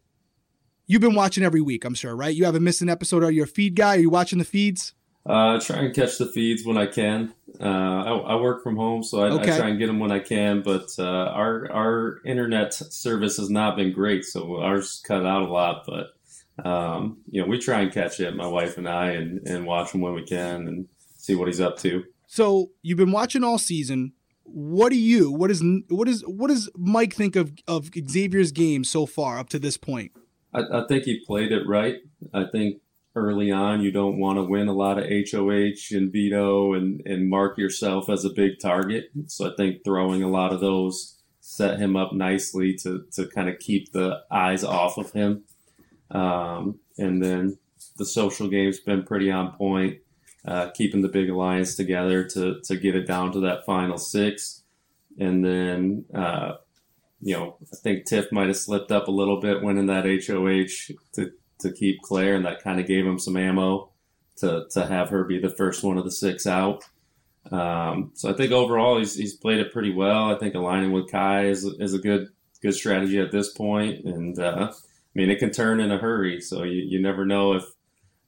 you've 0.88 1.02
been 1.02 1.16
watching 1.16 1.44
every 1.44 1.62
week, 1.62 1.86
I'm 1.86 1.94
sure, 1.94 2.16
right? 2.16 2.34
You 2.36 2.46
haven't 2.46 2.64
missed 2.64 2.82
an 2.82 2.90
episode. 2.90 3.24
Are 3.24 3.32
you 3.32 3.44
a 3.44 3.48
feed 3.48 3.76
guy? 3.76 3.96
Are 3.98 4.00
you 4.00 4.10
watching 4.10 4.40
the 4.40 4.46
feeds? 4.46 4.94
Uh, 5.28 5.60
try 5.60 5.80
and 5.80 5.94
catch 5.94 6.18
the 6.18 6.26
feeds 6.26 6.66
when 6.66 6.78
I 6.78 6.86
can. 6.86 7.34
Uh, 7.60 7.64
I, 7.66 8.12
I 8.16 8.36
work 8.36 8.64
from 8.64 8.78
home, 8.78 9.04
so 9.04 9.22
I, 9.24 9.30
Okay. 9.32 9.54
I 9.54 9.58
try 9.58 9.68
and 9.70 9.78
get 9.78 9.88
them 9.88 10.00
when 10.00 10.12
I 10.12 10.20
can. 10.20 10.62
But 10.62 10.88
uh, 10.98 11.04
our 11.04 11.70
our 11.72 12.22
internet 12.26 12.74
service 12.74 13.36
has 13.38 13.50
not 13.50 13.76
been 13.76 13.92
great, 13.92 14.24
so 14.24 14.62
ours 14.62 15.02
cut 15.06 15.26
out 15.26 15.42
a 15.42 15.52
lot. 15.52 15.86
But 15.86 16.66
um, 16.66 17.18
you 17.30 17.42
know, 17.42 17.48
we 17.48 17.60
try 17.60 17.82
and 17.82 17.92
catch 17.92 18.20
it, 18.20 18.36
my 18.36 18.48
wife 18.48 18.78
and 18.78 18.88
I, 18.88 19.12
and, 19.12 19.46
and 19.48 19.66
watch 19.66 19.92
him 19.92 20.02
when 20.02 20.14
we 20.14 20.24
can 20.24 20.68
and 20.68 20.88
see 21.18 21.36
what 21.36 21.48
he's 21.48 21.60
up 21.62 21.78
to. 21.80 22.04
So 22.28 22.72
you've 22.82 22.98
been 22.98 23.12
watching 23.12 23.44
all 23.44 23.58
season. 23.58 24.14
What 24.44 24.90
do 24.92 24.98
you? 24.98 25.30
What 25.32 25.52
is 25.52 25.62
what 25.90 26.08
is 26.08 26.22
what 26.26 26.48
does 26.48 26.70
Mike 26.78 27.14
think 27.14 27.36
of 27.36 27.52
of 27.68 27.90
Xavier's 27.94 28.54
game 28.54 28.86
so 28.86 29.06
far 29.06 29.40
up 29.40 29.50
to 29.50 29.60
this 29.60 29.76
point? 29.76 30.14
I, 30.54 30.62
I 30.72 30.88
think 30.88 31.04
he 31.04 31.22
played 31.28 31.52
it 31.52 31.68
right. 31.68 31.98
I 32.34 32.46
think 32.46 32.78
early 33.18 33.52
on 33.52 33.82
you 33.82 33.92
don't 33.92 34.20
want 34.20 34.38
to 34.38 34.44
win 34.44 34.68
a 34.68 34.74
lot 34.74 34.98
of 34.98 35.06
HOH 35.06 35.92
and 35.92 36.12
veto 36.12 36.74
and, 36.74 37.02
and 37.06 37.30
mark 37.30 37.58
yourself 37.58 38.10
as 38.10 38.24
a 38.24 38.30
big 38.30 38.60
target. 38.62 39.10
So 39.26 39.52
I 39.52 39.56
think 39.56 39.84
throwing 39.84 40.24
a 40.24 40.30
lot 40.30 40.54
of 40.54 40.62
those 40.62 41.18
set 41.42 41.80
him 41.80 41.96
up 41.96 42.14
nicely 42.14 42.76
to, 42.76 43.06
to 43.14 43.26
kind 43.28 43.50
of 43.50 43.58
keep 43.60 43.92
the 43.92 44.22
eyes 44.30 44.64
off 44.64 44.98
of 44.98 45.12
him. 45.14 45.44
Um, 46.12 46.80
and 46.98 47.24
then 47.24 47.58
the 47.98 48.06
social 48.06 48.48
game's 48.48 48.80
been 48.80 49.04
pretty 49.04 49.32
on 49.32 49.54
point, 49.54 50.00
uh, 50.46 50.70
keeping 50.72 51.02
the 51.02 51.08
big 51.08 51.30
alliance 51.30 51.76
together 51.76 52.24
to, 52.26 52.62
to 52.66 52.78
get 52.78 52.96
it 52.96 53.08
down 53.08 53.32
to 53.32 53.40
that 53.42 53.66
final 53.66 53.98
six. 53.98 54.64
And 55.20 55.44
then, 55.44 56.06
uh, 56.14 56.56
you 57.22 57.34
know, 57.36 57.58
I 57.74 57.78
think 57.78 58.06
Tiff 58.06 58.32
might 58.32 58.48
have 58.48 58.58
slipped 58.58 58.92
up 58.92 59.08
a 59.08 59.12
little 59.12 59.40
bit 59.40 59.64
winning 59.64 59.88
that 59.88 60.06
HOH 60.06 60.94
to, 61.14 61.32
to 61.60 61.72
keep 61.72 62.02
Claire, 62.02 62.36
and 62.36 62.46
that 62.46 62.64
kind 62.64 62.80
of 62.80 62.88
gave 62.88 63.06
him 63.06 63.20
some 63.20 63.38
ammo 63.38 63.90
to, 64.38 64.66
to 64.72 64.86
have 64.86 65.10
her 65.10 65.24
be 65.24 65.40
the 65.40 65.50
first 65.50 65.84
one 65.84 65.98
of 65.98 66.04
the 66.04 66.12
six 66.12 66.46
out. 66.46 66.84
Um, 67.52 68.12
so 68.14 68.30
I 68.30 68.34
think 68.34 68.52
overall 68.52 68.98
he's, 69.00 69.16
he's 69.16 69.36
played 69.36 69.60
it 69.60 69.72
pretty 69.72 69.94
well. 69.94 70.34
I 70.34 70.38
think 70.38 70.56
aligning 70.56 70.92
with 70.92 71.10
Kai 71.10 71.46
is, 71.46 71.64
is 71.64 71.94
a 71.94 72.00
good 72.00 72.30
good 72.62 72.74
strategy 72.74 73.20
at 73.20 73.32
this 73.32 73.50
point, 73.50 74.04
and 74.06 74.38
uh, 74.40 74.72
I 74.72 74.76
mean 75.14 75.30
it 75.30 75.40
can 75.40 75.52
turn 75.52 75.80
in 75.80 75.92
a 75.92 75.98
hurry. 75.98 76.42
So 76.42 76.64
you, 76.64 76.82
you 76.82 77.02
never 77.02 77.26
know 77.26 77.54
if 77.54 77.64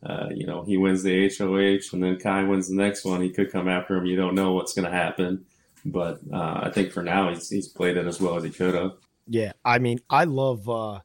uh, 0.03 0.29
you 0.33 0.45
know 0.45 0.63
he 0.63 0.77
wins 0.77 1.03
the 1.03 1.29
HOH 1.29 1.93
and 1.93 2.03
then 2.03 2.17
Kai 2.19 2.43
wins 2.43 2.69
the 2.69 2.75
next 2.75 3.05
one. 3.05 3.21
He 3.21 3.29
could 3.29 3.51
come 3.51 3.67
after 3.67 3.95
him. 3.95 4.05
You 4.05 4.15
don't 4.15 4.35
know 4.35 4.53
what's 4.53 4.73
going 4.73 4.85
to 4.89 4.95
happen, 4.95 5.45
but 5.85 6.19
uh, 6.31 6.61
I 6.63 6.71
think 6.71 6.91
for 6.91 7.03
now 7.03 7.29
he's 7.29 7.49
he's 7.49 7.67
played 7.67 7.97
it 7.97 8.05
as 8.05 8.21
well 8.21 8.35
as 8.35 8.43
he 8.43 8.49
could 8.49 8.75
have. 8.75 8.93
Yeah, 9.27 9.53
I 9.63 9.79
mean, 9.79 9.99
I 10.09 10.23
love 10.23 10.67
uh, 10.69 10.99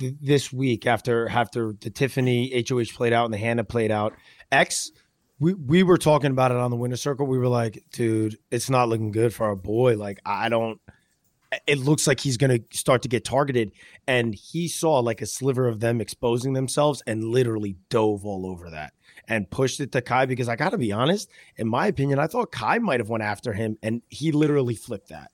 th- 0.00 0.14
this 0.20 0.52
week 0.52 0.86
after 0.86 1.28
after 1.28 1.72
the 1.80 1.90
Tiffany 1.90 2.64
HOH 2.68 2.96
played 2.96 3.12
out 3.12 3.26
and 3.26 3.34
the 3.34 3.38
Hannah 3.38 3.64
played 3.64 3.92
out. 3.92 4.14
X, 4.50 4.90
we 5.38 5.54
we 5.54 5.82
were 5.84 5.98
talking 5.98 6.32
about 6.32 6.50
it 6.50 6.56
on 6.56 6.70
the 6.70 6.76
winner 6.76 6.96
circle. 6.96 7.26
We 7.26 7.38
were 7.38 7.48
like, 7.48 7.84
dude, 7.92 8.36
it's 8.50 8.68
not 8.68 8.88
looking 8.88 9.12
good 9.12 9.32
for 9.32 9.46
our 9.46 9.56
boy. 9.56 9.96
Like, 9.96 10.18
I 10.26 10.48
don't. 10.48 10.80
It 11.66 11.78
looks 11.78 12.06
like 12.06 12.20
he's 12.20 12.36
going 12.36 12.60
to 12.60 12.76
start 12.76 13.02
to 13.02 13.08
get 13.08 13.24
targeted, 13.24 13.72
and 14.06 14.34
he 14.34 14.68
saw 14.68 15.00
like 15.00 15.20
a 15.20 15.26
sliver 15.26 15.66
of 15.68 15.80
them 15.80 16.00
exposing 16.00 16.52
themselves 16.52 17.02
and 17.06 17.24
literally 17.24 17.76
dove 17.88 18.24
all 18.24 18.46
over 18.46 18.70
that 18.70 18.92
and 19.26 19.50
pushed 19.50 19.80
it 19.80 19.92
to 19.92 20.00
Kai 20.00 20.26
because 20.26 20.48
I 20.48 20.56
got 20.56 20.70
to 20.70 20.78
be 20.78 20.92
honest, 20.92 21.28
in 21.56 21.68
my 21.68 21.88
opinion, 21.88 22.18
I 22.18 22.28
thought 22.28 22.52
Kai 22.52 22.78
might 22.78 23.00
have 23.00 23.08
went 23.08 23.24
after 23.24 23.52
him, 23.52 23.78
and 23.82 24.02
he 24.08 24.30
literally 24.30 24.76
flipped 24.76 25.08
that 25.08 25.32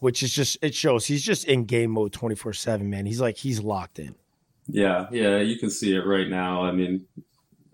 which 0.00 0.22
is 0.22 0.32
just 0.32 0.58
it 0.60 0.74
shows 0.74 1.06
he's 1.06 1.22
just 1.22 1.44
in 1.44 1.64
game 1.64 1.92
mode 1.92 2.12
24/7 2.12 2.82
man 2.82 3.06
he's 3.06 3.20
like 3.20 3.36
he's 3.38 3.60
locked 3.60 3.98
in 3.98 4.14
Yeah, 4.68 5.06
yeah, 5.12 5.38
you 5.38 5.56
can 5.58 5.70
see 5.70 5.94
it 5.94 6.04
right 6.06 6.28
now. 6.28 6.62
I 6.62 6.70
mean, 6.72 7.06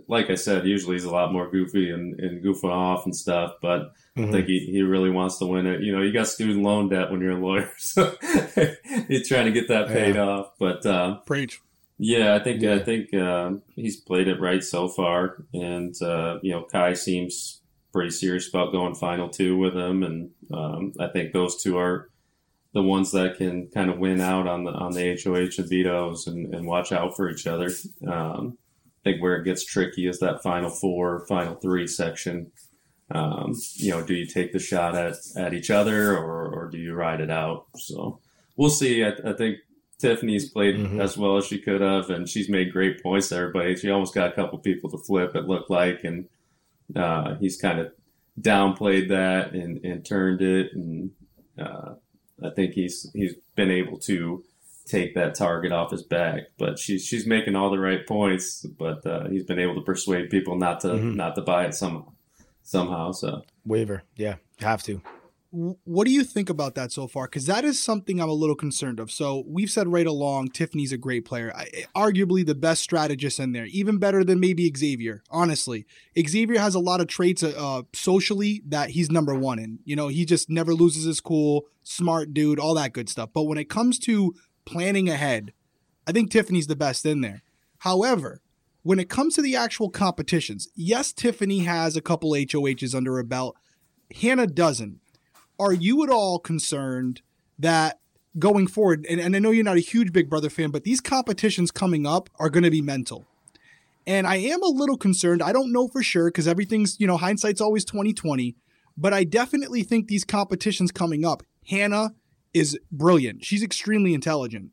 like 0.08 0.30
I 0.30 0.34
said, 0.36 0.66
usually 0.66 0.94
he's 0.94 1.04
a 1.04 1.10
lot 1.10 1.32
more 1.32 1.50
goofy 1.50 1.90
and, 1.90 2.18
and 2.20 2.42
goofing 2.44 2.70
off 2.72 3.04
and 3.04 3.14
stuff, 3.14 3.54
but 3.60 3.92
Mhm. 4.16 4.28
I 4.28 4.32
think 4.32 4.46
he, 4.46 4.60
he 4.72 4.80
really 4.80 5.10
wants 5.10 5.36
to 5.40 5.46
win 5.46 5.66
it. 5.66 5.82
You 5.82 5.92
know, 5.92 6.00
you 6.00 6.10
got 6.12 6.26
student 6.26 6.62
loan 6.62 6.88
debt 6.88 7.10
when 7.10 7.20
you're 7.20 7.32
a 7.38 7.44
lawyer, 7.46 7.70
so 7.78 8.14
he's 9.08 9.28
trying 9.28 9.44
to 9.46 9.52
get 9.52 9.68
that 9.68 9.88
paid 9.88 10.16
off. 10.16 10.52
But 10.58 10.86
um, 10.86 11.20
Preach. 11.26 11.60
yeah, 11.98 12.34
I 12.34 12.38
think 12.42 12.62
Yeah. 12.62 12.74
I 12.76 12.78
think 12.78 13.12
um, 13.14 13.62
he's 13.74 13.96
played 14.00 14.28
it 14.28 14.40
right 14.40 14.64
so 14.64 14.88
far, 14.88 15.44
and 15.52 15.94
uh, 16.00 16.38
you 16.42 16.52
know, 16.52 16.62
Kai 16.64 16.94
seems 16.94 17.60
pretty 17.92 18.10
serious 18.10 18.48
about 18.48 18.72
going 18.72 18.94
final 18.94 19.28
two 19.28 19.58
with 19.58 19.74
him, 19.76 20.02
and 20.02 20.30
um, 20.52 20.92
I 20.98 21.08
think 21.08 21.32
those 21.34 21.62
two 21.62 21.76
are 21.76 22.08
the 22.76 22.82
ones 22.82 23.10
that 23.12 23.38
can 23.38 23.68
kind 23.72 23.88
of 23.88 23.98
win 23.98 24.20
out 24.20 24.46
on 24.46 24.64
the 24.64 24.70
on 24.70 24.92
the 24.92 25.18
HOH 25.24 25.56
and 25.62 25.68
vetoes 25.70 26.26
and, 26.26 26.54
and 26.54 26.66
watch 26.66 26.92
out 26.92 27.16
for 27.16 27.30
each 27.30 27.46
other. 27.46 27.70
Um, 28.06 28.58
I 29.00 29.10
think 29.10 29.22
where 29.22 29.36
it 29.36 29.44
gets 29.44 29.64
tricky 29.64 30.06
is 30.06 30.18
that 30.20 30.42
final 30.42 30.68
four, 30.68 31.24
final 31.26 31.54
three 31.54 31.86
section. 31.86 32.52
Um, 33.10 33.54
you 33.76 33.92
know, 33.92 34.04
do 34.04 34.12
you 34.14 34.26
take 34.26 34.52
the 34.52 34.58
shot 34.58 34.94
at, 34.94 35.14
at 35.38 35.54
each 35.54 35.70
other 35.70 36.16
or, 36.18 36.48
or 36.48 36.68
do 36.70 36.76
you 36.76 36.92
ride 36.92 37.20
it 37.22 37.30
out? 37.30 37.64
So 37.76 38.20
we'll 38.56 38.68
see. 38.68 39.02
I, 39.04 39.12
I 39.24 39.32
think 39.32 39.56
Tiffany's 39.98 40.50
played 40.50 40.76
Mhm. 40.76 41.00
as 41.00 41.16
well 41.16 41.38
as 41.38 41.46
she 41.46 41.58
could 41.58 41.80
have, 41.80 42.10
and 42.10 42.28
she's 42.28 42.50
made 42.50 42.72
great 42.74 43.02
points 43.02 43.30
to 43.30 43.36
everybody. 43.36 43.74
She 43.76 43.88
almost 43.90 44.14
got 44.14 44.32
a 44.32 44.34
couple 44.34 44.58
people 44.58 44.90
to 44.90 44.98
flip, 44.98 45.34
it 45.34 45.46
looked 45.46 45.70
like, 45.70 46.04
and 46.04 46.28
uh, 46.94 47.36
he's 47.36 47.56
kind 47.58 47.78
of 47.80 47.92
downplayed 48.38 49.08
that 49.08 49.52
and, 49.54 49.82
and 49.82 50.04
turned 50.04 50.42
it. 50.42 50.72
And 50.74 51.12
uh, 51.58 51.94
I 52.44 52.50
think 52.50 52.74
he's 52.74 53.10
he's 53.14 53.34
been 53.54 53.70
able 53.70 53.98
to 54.00 54.44
take 54.84 55.14
that 55.14 55.34
target 55.34 55.72
off 55.72 55.90
his 55.90 56.02
back. 56.02 56.42
But 56.58 56.78
she's 56.78 57.04
she's 57.04 57.26
making 57.26 57.56
all 57.56 57.70
the 57.70 57.78
right 57.78 58.06
points, 58.06 58.62
but 58.78 59.04
uh, 59.06 59.28
he's 59.28 59.44
been 59.44 59.58
able 59.58 59.74
to 59.76 59.80
persuade 59.82 60.30
people 60.30 60.56
not 60.56 60.80
to 60.80 60.88
Mhm. 60.88 61.16
not 61.16 61.34
to 61.36 61.42
buy 61.42 61.64
it 61.66 61.74
somehow 61.74 62.12
somehow. 62.62 63.12
So 63.12 63.42
Waiver. 63.64 64.02
Yeah, 64.16 64.36
have 64.60 64.82
to. 64.84 65.00
What 65.50 66.06
do 66.06 66.10
you 66.10 66.24
think 66.24 66.50
about 66.50 66.74
that 66.74 66.92
so 66.92 67.06
far? 67.06 67.26
Because 67.26 67.46
that 67.46 67.64
is 67.64 67.78
something 67.78 68.20
I'm 68.20 68.28
a 68.28 68.34
little 68.34 68.56
concerned 68.56 69.00
of. 69.00 69.10
So 69.10 69.44
we've 69.46 69.70
said 69.70 69.88
right 69.88 70.06
along, 70.06 70.48
Tiffany's 70.48 70.92
a 70.92 70.98
great 70.98 71.24
player, 71.24 71.52
I, 71.54 71.86
arguably 71.94 72.44
the 72.44 72.54
best 72.54 72.82
strategist 72.82 73.40
in 73.40 73.52
there, 73.52 73.66
even 73.66 73.98
better 73.98 74.24
than 74.24 74.40
maybe 74.40 74.70
Xavier. 74.76 75.22
Honestly, 75.30 75.86
Xavier 76.18 76.58
has 76.58 76.74
a 76.74 76.80
lot 76.80 77.00
of 77.00 77.06
traits 77.06 77.42
uh, 77.42 77.54
uh, 77.56 77.82
socially 77.94 78.62
that 78.66 78.90
he's 78.90 79.10
number 79.10 79.34
one 79.34 79.58
in. 79.58 79.78
You 79.84 79.96
know, 79.96 80.08
he 80.08 80.24
just 80.24 80.50
never 80.50 80.74
loses 80.74 81.04
his 81.04 81.20
cool, 81.20 81.66
smart 81.82 82.34
dude, 82.34 82.58
all 82.58 82.74
that 82.74 82.92
good 82.92 83.08
stuff. 83.08 83.30
But 83.32 83.44
when 83.44 83.58
it 83.58 83.70
comes 83.70 83.98
to 84.00 84.34
planning 84.64 85.08
ahead, 85.08 85.52
I 86.06 86.12
think 86.12 86.30
Tiffany's 86.30 86.66
the 86.66 86.76
best 86.76 87.06
in 87.06 87.20
there. 87.20 87.42
However, 87.78 88.42
when 88.82 88.98
it 89.00 89.08
comes 89.08 89.34
to 89.34 89.42
the 89.42 89.56
actual 89.56 89.90
competitions, 89.90 90.68
yes, 90.76 91.12
Tiffany 91.12 91.60
has 91.60 91.96
a 91.96 92.00
couple 92.00 92.30
HOHs 92.32 92.94
under 92.94 93.16
her 93.16 93.24
belt. 93.24 93.56
Hannah 94.20 94.46
doesn't 94.46 95.00
are 95.58 95.72
you 95.72 96.02
at 96.04 96.10
all 96.10 96.38
concerned 96.38 97.22
that 97.58 97.98
going 98.38 98.66
forward, 98.66 99.06
and, 99.08 99.20
and 99.20 99.34
I 99.34 99.38
know 99.38 99.50
you're 99.50 99.64
not 99.64 99.76
a 99.76 99.80
huge 99.80 100.12
Big 100.12 100.28
Brother 100.28 100.50
fan, 100.50 100.70
but 100.70 100.84
these 100.84 101.00
competitions 101.00 101.70
coming 101.70 102.06
up 102.06 102.28
are 102.38 102.50
going 102.50 102.64
to 102.64 102.70
be 102.70 102.82
mental. 102.82 103.26
And 104.06 104.26
I 104.26 104.36
am 104.36 104.62
a 104.62 104.68
little 104.68 104.96
concerned. 104.96 105.42
I 105.42 105.52
don't 105.52 105.72
know 105.72 105.88
for 105.88 106.02
sure 106.02 106.28
because 106.28 106.46
everything's, 106.46 107.00
you 107.00 107.06
know, 107.06 107.16
hindsight's 107.16 107.60
always 107.60 107.84
2020, 107.84 108.54
but 108.96 109.12
I 109.12 109.24
definitely 109.24 109.82
think 109.82 110.06
these 110.06 110.24
competitions 110.24 110.92
coming 110.92 111.24
up, 111.24 111.42
Hannah 111.68 112.14
is 112.54 112.78
brilliant. 112.92 113.44
She's 113.44 113.62
extremely 113.62 114.14
intelligent. 114.14 114.70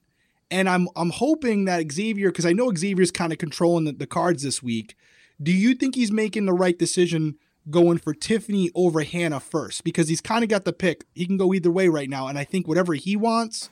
And 0.52 0.70
I'm 0.70 0.88
I'm 0.96 1.10
hoping 1.10 1.66
that 1.66 1.92
Xavier, 1.92 2.30
because 2.30 2.46
I 2.46 2.54
know 2.54 2.72
Xavier's 2.74 3.12
kind 3.12 3.32
of 3.32 3.40
controlling 3.40 3.86
the, 3.86 3.92
the 3.94 4.06
cards 4.06 4.44
this 4.44 4.62
week. 4.62 4.96
Do 5.42 5.52
you 5.52 5.74
think 5.74 5.96
he's 5.96 6.12
making 6.12 6.46
the 6.46 6.54
right 6.54 6.78
decision 6.78 7.38
going 7.70 7.98
for 7.98 8.14
Tiffany 8.14 8.70
over 8.76 9.02
Hannah 9.02 9.40
first 9.40 9.84
because 9.84 10.08
he's 10.08 10.22
kind 10.22 10.44
of 10.44 10.50
got 10.50 10.66
the 10.66 10.74
pick. 10.74 11.06
He 11.14 11.26
can 11.26 11.38
go 11.38 11.54
either 11.54 11.72
way 11.72 11.88
right 11.88 12.10
now. 12.10 12.28
And 12.28 12.38
I 12.38 12.44
think 12.44 12.68
whatever 12.68 12.94
he 12.94 13.16
wants 13.16 13.70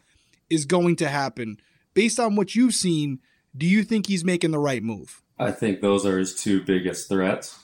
is 0.49 0.65
going 0.65 0.95
to 0.97 1.09
happen. 1.09 1.57
Based 1.93 2.19
on 2.19 2.35
what 2.35 2.55
you've 2.55 2.73
seen, 2.73 3.19
do 3.55 3.65
you 3.65 3.83
think 3.83 4.07
he's 4.07 4.23
making 4.23 4.51
the 4.51 4.59
right 4.59 4.83
move? 4.83 5.21
I 5.37 5.51
think 5.51 5.81
those 5.81 6.05
are 6.05 6.17
his 6.17 6.35
two 6.35 6.63
biggest 6.63 7.09
threats. 7.09 7.57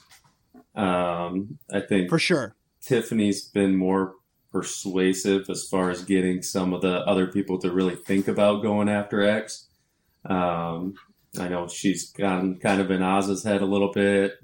Um, 0.74 1.58
I 1.72 1.80
think 1.80 2.08
For 2.08 2.18
sure. 2.18 2.54
Tiffany's 2.80 3.48
been 3.48 3.76
more 3.76 4.14
persuasive 4.52 5.48
as 5.50 5.66
far 5.68 5.90
as 5.90 6.04
getting 6.04 6.42
some 6.42 6.72
of 6.72 6.82
the 6.82 6.98
other 7.06 7.26
people 7.26 7.58
to 7.58 7.70
really 7.70 7.96
think 7.96 8.28
about 8.28 8.62
going 8.62 8.88
after 8.88 9.22
X. 9.22 9.66
Um, 10.24 10.94
I 11.38 11.48
know 11.48 11.68
she's 11.68 12.10
gotten 12.10 12.58
kind 12.58 12.80
of 12.80 12.90
in 12.90 13.02
Oz's 13.02 13.44
head 13.44 13.62
a 13.62 13.66
little 13.66 13.92
bit, 13.92 14.38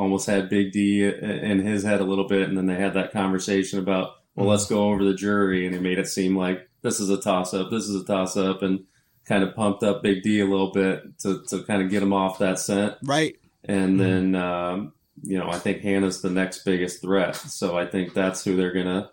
almost 0.00 0.26
had 0.26 0.48
Big 0.48 0.72
D 0.72 1.04
in 1.04 1.60
his 1.60 1.82
head 1.82 2.00
a 2.00 2.04
little 2.04 2.26
bit, 2.26 2.48
and 2.48 2.56
then 2.56 2.66
they 2.66 2.76
had 2.76 2.94
that 2.94 3.12
conversation 3.12 3.78
about, 3.78 4.14
well, 4.34 4.48
let's 4.48 4.66
go 4.66 4.88
over 4.90 5.04
the 5.04 5.14
jury, 5.14 5.66
and 5.66 5.74
it 5.74 5.82
made 5.82 5.98
it 5.98 6.08
seem 6.08 6.36
like 6.36 6.68
this 6.82 7.00
is 7.00 7.10
a 7.10 7.20
toss 7.20 7.52
up, 7.54 7.70
this 7.70 7.84
is 7.84 8.00
a 8.02 8.04
toss 8.04 8.36
up, 8.36 8.62
and 8.62 8.84
kind 9.26 9.44
of 9.44 9.54
pumped 9.54 9.82
up 9.82 10.02
Big 10.02 10.22
D 10.22 10.40
a 10.40 10.46
little 10.46 10.72
bit 10.72 11.18
to, 11.20 11.42
to 11.48 11.62
kind 11.64 11.82
of 11.82 11.90
get 11.90 12.02
him 12.02 12.12
off 12.12 12.38
that 12.38 12.58
scent. 12.58 12.94
Right. 13.04 13.36
And 13.64 13.96
Mhm. 13.96 13.98
then, 13.98 14.34
um, 14.34 14.92
you 15.22 15.38
know, 15.38 15.48
I 15.50 15.58
think 15.58 15.82
Hannah's 15.82 16.22
the 16.22 16.30
next 16.30 16.64
biggest 16.64 17.02
threat. 17.02 17.36
So 17.36 17.76
I 17.76 17.86
think 17.86 18.14
that's 18.14 18.42
who 18.42 18.56
they're 18.56 18.72
going 18.72 18.86
to 18.86 19.10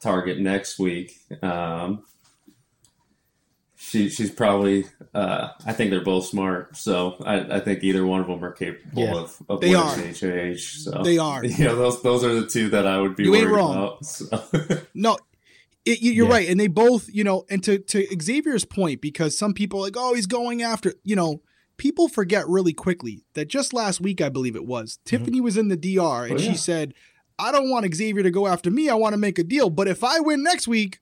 target 0.00 0.38
next 0.38 0.78
week. 0.78 1.12
Um, 1.42 2.04
she, 3.84 4.08
she's 4.08 4.30
probably, 4.30 4.84
uh, 5.12 5.48
I 5.66 5.72
think 5.72 5.90
they're 5.90 6.04
both 6.04 6.26
smart. 6.26 6.76
So 6.76 7.16
I, 7.26 7.56
I 7.56 7.60
think 7.60 7.82
either 7.82 8.06
one 8.06 8.20
of 8.20 8.28
them 8.28 8.44
are 8.44 8.52
capable 8.52 9.02
Yeah. 9.02 9.14
of, 9.16 9.36
of 9.48 9.60
They 9.60 9.74
winning 9.74 10.14
HOH. 10.14 10.56
So, 10.58 11.02
They 11.02 11.18
are. 11.18 11.44
you 11.44 11.64
know, 11.64 11.74
those, 11.76 12.00
those 12.02 12.22
are 12.24 12.32
the 12.40 12.46
two 12.46 12.68
that 12.70 12.86
I 12.86 12.98
would 12.98 13.16
be 13.16 13.24
You 13.24 13.34
ain't 13.34 13.50
wrong. 13.50 13.72
about. 13.76 14.04
So. 14.06 14.42
No, 14.94 15.18
it, 15.84 16.00
you- 16.00 16.12
you're 16.12 16.26
Yeah. 16.28 16.32
right. 16.32 16.48
And 16.48 16.60
they 16.60 16.68
both, 16.68 17.08
you 17.12 17.24
know, 17.24 17.44
and 17.50 17.62
to, 17.64 17.78
to 17.78 18.06
Xavier's 18.22 18.64
point, 18.64 19.00
because 19.00 19.36
some 19.36 19.52
people 19.52 19.80
are 19.80 19.82
like, 19.82 19.96
oh, 19.96 20.14
he's 20.14 20.26
going 20.26 20.62
after, 20.62 20.94
you 21.02 21.16
know, 21.16 21.42
people 21.76 22.08
forget 22.08 22.46
really 22.48 22.72
quickly 22.72 23.24
that 23.34 23.48
just 23.48 23.72
last 23.74 24.00
week, 24.00 24.20
I 24.20 24.28
believe 24.28 24.54
it 24.54 24.64
was, 24.64 25.00
Tiffany 25.04 25.40
was 25.40 25.56
in 25.56 25.66
the 25.68 25.76
DR 25.76 26.24
and 26.26 26.34
Oh, 26.34 26.38
she 26.38 26.54
said, 26.54 26.94
I 27.38 27.50
don't 27.50 27.68
want 27.70 27.92
Xavier 27.92 28.22
to 28.22 28.30
go 28.30 28.46
after 28.46 28.70
me. 28.70 28.88
I 28.88 28.94
want 28.94 29.14
to 29.14 29.18
make 29.18 29.40
a 29.40 29.42
deal. 29.44 29.70
But 29.70 29.88
if 29.88 30.04
I 30.04 30.20
win 30.20 30.44
next 30.44 30.68
week, 30.68 31.00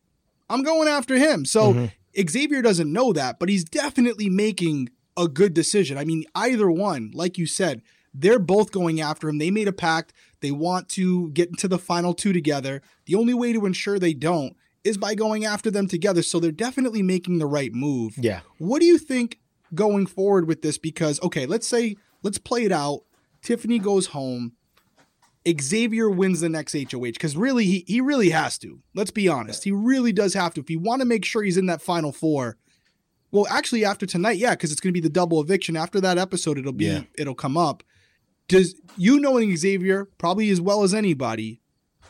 I'm 0.49 0.63
going 0.63 0.89
after 0.89 1.17
him. 1.19 1.45
So 1.45 1.75
Mhm. 1.75 1.93
Xavier 2.19 2.63
doesn't 2.63 2.93
know 2.93 3.13
that, 3.13 3.39
but 3.39 3.49
he's 3.49 3.65
definitely 3.65 4.29
making 4.29 4.91
a 5.17 5.29
good 5.29 5.55
decision. 5.55 5.99
I 5.99 6.05
mean, 6.05 6.25
either 6.35 6.71
one, 6.71 7.11
like 7.15 7.39
you 7.39 7.47
said, 7.47 7.83
they're 8.13 8.39
both 8.39 8.73
going 8.73 9.01
after 9.01 9.29
him. 9.29 9.39
They 9.39 9.51
made 9.51 9.69
a 9.69 9.73
pact. 9.73 10.13
They 10.41 10.51
want 10.51 10.89
to 10.91 11.31
get 11.31 11.49
into 11.49 11.69
the 11.69 11.79
final 11.79 12.15
two 12.15 12.33
together. 12.33 12.83
The 13.07 13.15
only 13.15 13.35
way 13.35 13.53
to 13.53 13.67
ensure 13.67 13.99
they 13.99 14.15
don't 14.15 14.57
is 14.83 14.97
by 14.97 15.15
going 15.15 15.45
after 15.45 15.71
them 15.71 15.87
together. 15.87 16.23
So 16.23 16.41
they're 16.41 16.51
definitely 16.51 17.03
making 17.03 17.39
the 17.39 17.47
right 17.47 17.73
move. 17.73 18.15
Yeah. 18.17 18.41
What 18.59 18.81
do 18.81 18.87
you 18.87 18.99
think 18.99 19.39
going 19.75 20.07
forward 20.07 20.49
with 20.49 20.63
this? 20.63 20.79
Because, 20.79 21.23
okay, 21.23 21.47
let's 21.47 21.69
say, 21.69 21.97
let's 22.23 22.39
play 22.39 22.65
it 22.65 22.73
out. 22.73 23.03
Tiffany 23.43 23.79
goes 23.79 24.07
home. 24.07 24.53
Xavier 25.61 26.11
wins 26.11 26.41
the 26.41 26.49
next 26.49 26.75
HOH 26.75 27.01
because 27.13 27.37
really, 27.37 27.65
he, 27.65 27.85
he 27.87 28.01
really 28.01 28.31
has 28.31 28.59
to. 28.59 28.81
Let's 28.95 29.11
be 29.11 29.29
honest. 29.29 29.65
He 29.65 29.73
really 29.73 30.13
does 30.13 30.35
have 30.35 30.55
to. 30.55 30.61
If 30.61 30.71
you 30.71 30.79
want 30.79 31.01
to 31.01 31.07
make 31.07 31.25
sure 31.25 31.43
he's 31.43 31.57
in 31.57 31.67
that 31.67 31.81
final 31.83 32.13
four, 32.13 32.59
well, 33.31 33.47
actually, 33.49 33.85
after 33.85 34.07
tonight, 34.07 34.39
yeah, 34.39 34.51
because 34.51 34.73
it's 34.73 34.81
going 34.81 34.93
to 34.93 35.01
be 35.01 35.07
the 35.07 35.13
double 35.13 35.41
eviction. 35.41 35.77
After 35.77 36.01
that 36.01 36.19
episode, 36.19 36.59
it'll 36.59 36.73
be, 36.73 36.87
Yeah. 36.87 37.03
it'll 37.17 37.35
come 37.35 37.57
up. 37.57 37.83
Does 38.49 38.75
you 38.97 39.21
knowing 39.21 39.57
Xavier 39.57 40.07
probably 40.19 40.51
as 40.51 40.61
well 40.61 40.83
as 40.83 40.93
anybody, 40.93 41.61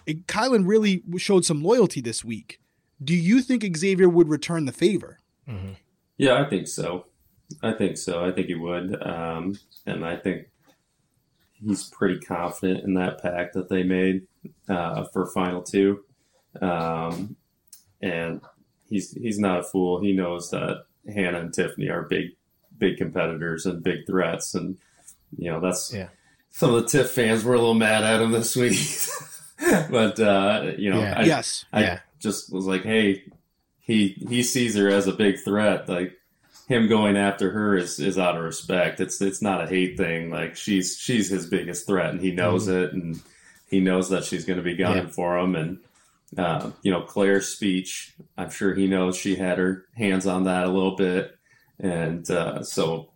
it, 0.07 0.27
Kyland 0.27 0.67
really 0.67 1.03
showed 1.19 1.45
some 1.45 1.63
loyalty 1.63 2.01
this 2.01 2.25
week. 2.25 2.59
Do 3.05 3.15
you 3.15 3.43
think 3.43 3.77
Xavier 3.77 4.09
would 4.09 4.29
return 4.29 4.65
the 4.65 4.73
favor? 4.73 5.19
Mhm. 5.49 5.77
Yeah, 6.17 6.43
I 6.43 6.49
think 6.49 6.67
so. 6.69 7.07
I 7.63 7.73
think 7.73 7.97
so. 7.99 8.25
I 8.25 8.33
think 8.33 8.47
he 8.47 8.55
would. 8.55 9.01
Um, 9.07 9.59
and 9.87 10.05
I 10.05 10.17
think 10.17 10.47
he's 11.65 11.89
pretty 11.91 12.19
confident 12.21 12.85
in 12.85 12.95
that 12.95 13.23
pack 13.23 13.53
that 13.53 13.69
they 13.69 13.83
made 13.83 14.27
uh, 14.69 15.05
for 15.13 15.27
final 15.27 15.63
two. 15.63 16.05
Um, 16.61 17.37
and 18.01 18.41
he's 18.89 19.13
he's 19.13 19.39
not 19.39 19.61
a 19.61 19.63
fool. 19.63 20.01
He 20.01 20.13
knows 20.13 20.51
that 20.51 20.85
Hannah 21.13 21.41
and 21.41 21.53
Tiffany 21.55 21.89
are 21.89 22.03
big 22.03 22.31
big 22.79 22.97
competitors 22.97 23.67
and 23.67 23.83
big 23.83 24.07
threats. 24.07 24.55
And 24.55 24.79
you 25.37 25.51
know 25.51 25.61
that's 25.61 25.93
Yeah. 25.93 26.09
some 26.51 26.75
of 26.75 26.83
the 26.83 26.89
Tiff 26.89 27.11
fans 27.11 27.45
were 27.45 27.55
a 27.55 27.59
little 27.59 27.75
mad 27.75 28.03
at 28.05 28.21
him 28.23 28.33
this 28.33 28.57
week. 28.57 28.79
but 29.91 30.19
uh, 30.19 30.73
you 30.79 30.91
know, 30.91 31.01
Yeah. 31.01 31.15
I, 31.19 31.23
yes. 31.25 31.65
I 31.73 31.83
Yeah. 31.83 32.01
just 32.19 32.53
was 32.53 32.67
like, 32.67 32.83
hey, 32.83 33.25
he 33.81 34.09
he 34.29 34.43
sees 34.43 34.75
her 34.77 34.89
as 34.89 35.07
a 35.07 35.13
big 35.13 35.39
threat. 35.41 35.89
Like 35.89 36.15
him 36.71 36.89
going 36.89 37.17
after 37.17 37.51
her 37.51 37.77
is, 37.77 37.99
is 37.99 38.17
out 38.17 38.37
of 38.37 38.45
respect. 38.45 39.01
It's 39.01 39.21
it's 39.21 39.43
not 39.43 39.65
a 39.65 39.67
hate 39.67 39.97
thing. 39.97 40.31
Like 40.31 40.55
she's 40.57 40.97
she's 40.97 41.29
his 41.29 41.47
biggest 41.47 41.85
threat, 41.85 42.11
and 42.11 42.21
he 42.21 42.31
knows 42.31 42.69
it, 42.69 42.93
and 42.93 43.21
he 43.69 43.81
knows 43.81 44.09
that 44.11 44.25
she's 44.25 44.45
going 44.45 44.59
to 44.59 44.63
be 44.63 44.77
gunning 44.77 45.07
Yeah. 45.07 45.11
for 45.11 45.37
him. 45.37 45.57
And 45.57 45.79
uh, 46.39 46.71
you 46.83 46.93
know, 46.93 47.03
Claire's 47.03 47.49
speech, 47.49 48.15
I'm 48.39 48.51
sure 48.51 48.73
he 48.73 48.87
knows 48.87 49.17
she 49.17 49.35
had 49.35 49.59
her 49.59 49.85
hands 49.97 50.29
on 50.29 50.45
that 50.45 50.65
a 50.65 50.69
little 50.71 50.95
bit, 50.95 51.37
and 51.81 52.31
uh, 52.31 52.63
so 52.63 53.11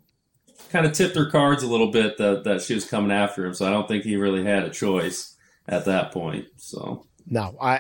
kind 0.70 0.84
of 0.84 0.92
tipped 0.92 1.14
her 1.14 1.30
cards 1.30 1.62
a 1.62 1.68
little 1.68 1.92
bit 1.92 2.18
that 2.18 2.42
that 2.42 2.60
she 2.60 2.74
was 2.74 2.84
coming 2.84 3.12
after 3.12 3.46
him. 3.46 3.54
So 3.54 3.66
I 3.66 3.70
don't 3.70 3.86
think 3.86 4.02
he 4.02 4.16
really 4.16 4.44
had 4.44 4.64
a 4.64 4.70
choice 4.70 5.36
at 5.68 5.84
that 5.84 6.10
point. 6.10 6.46
So 6.56 7.06
no, 7.28 7.56
I 7.62 7.78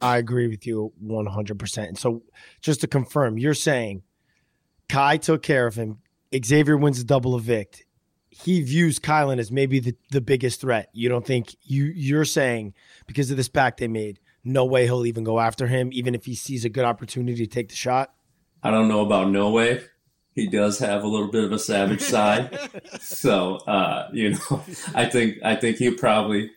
I 0.00 0.18
agree 0.18 0.48
with 0.48 0.66
you 0.66 0.92
one 0.98 1.26
hundred 1.26 1.60
percent. 1.60 1.96
So 1.98 2.24
just 2.60 2.80
to 2.80 2.88
confirm, 2.88 3.38
you're 3.38 3.54
saying 3.54 4.02
Kai 4.90 5.18
took 5.18 5.42
care 5.42 5.66
of 5.66 5.76
him. 5.76 5.98
Xavier 6.44 6.76
wins 6.76 6.98
the 6.98 7.04
double 7.04 7.36
evict. 7.36 7.84
He 8.28 8.60
views 8.62 8.98
Kyland 8.98 9.38
as 9.38 9.52
maybe 9.52 9.78
the, 9.78 9.96
the 10.10 10.20
biggest 10.20 10.60
threat. 10.60 10.88
You 10.92 11.08
don't 11.08 11.24
think 11.24 11.54
you 11.62 11.84
you're 11.84 12.24
saying 12.24 12.74
because 13.06 13.30
of 13.30 13.36
this 13.36 13.48
back 13.48 13.76
they 13.76 13.88
made, 13.88 14.18
no 14.44 14.64
way 14.64 14.84
he'll 14.84 15.06
even 15.06 15.24
go 15.24 15.38
after 15.38 15.68
him, 15.68 15.90
even 15.92 16.14
if 16.14 16.24
he 16.24 16.34
sees 16.34 16.64
a 16.64 16.68
good 16.68 16.84
opportunity 16.84 17.46
to 17.46 17.46
take 17.46 17.68
the 17.68 17.76
shot? 17.76 18.12
I 18.62 18.70
don't 18.70 18.88
know 18.88 19.00
about 19.00 19.30
no 19.30 19.50
way. 19.50 19.82
He 20.34 20.48
does 20.48 20.78
have 20.78 21.04
a 21.04 21.08
little 21.08 21.30
bit 21.30 21.44
of 21.44 21.52
a 21.52 21.58
savage 21.58 22.00
side. 22.14 22.58
so 23.00 23.56
uh, 23.66 24.08
you 24.12 24.30
know, 24.30 24.64
I 24.94 25.04
think 25.04 25.36
I 25.44 25.54
think 25.54 25.76
he'll 25.76 25.94
probably 25.94 26.50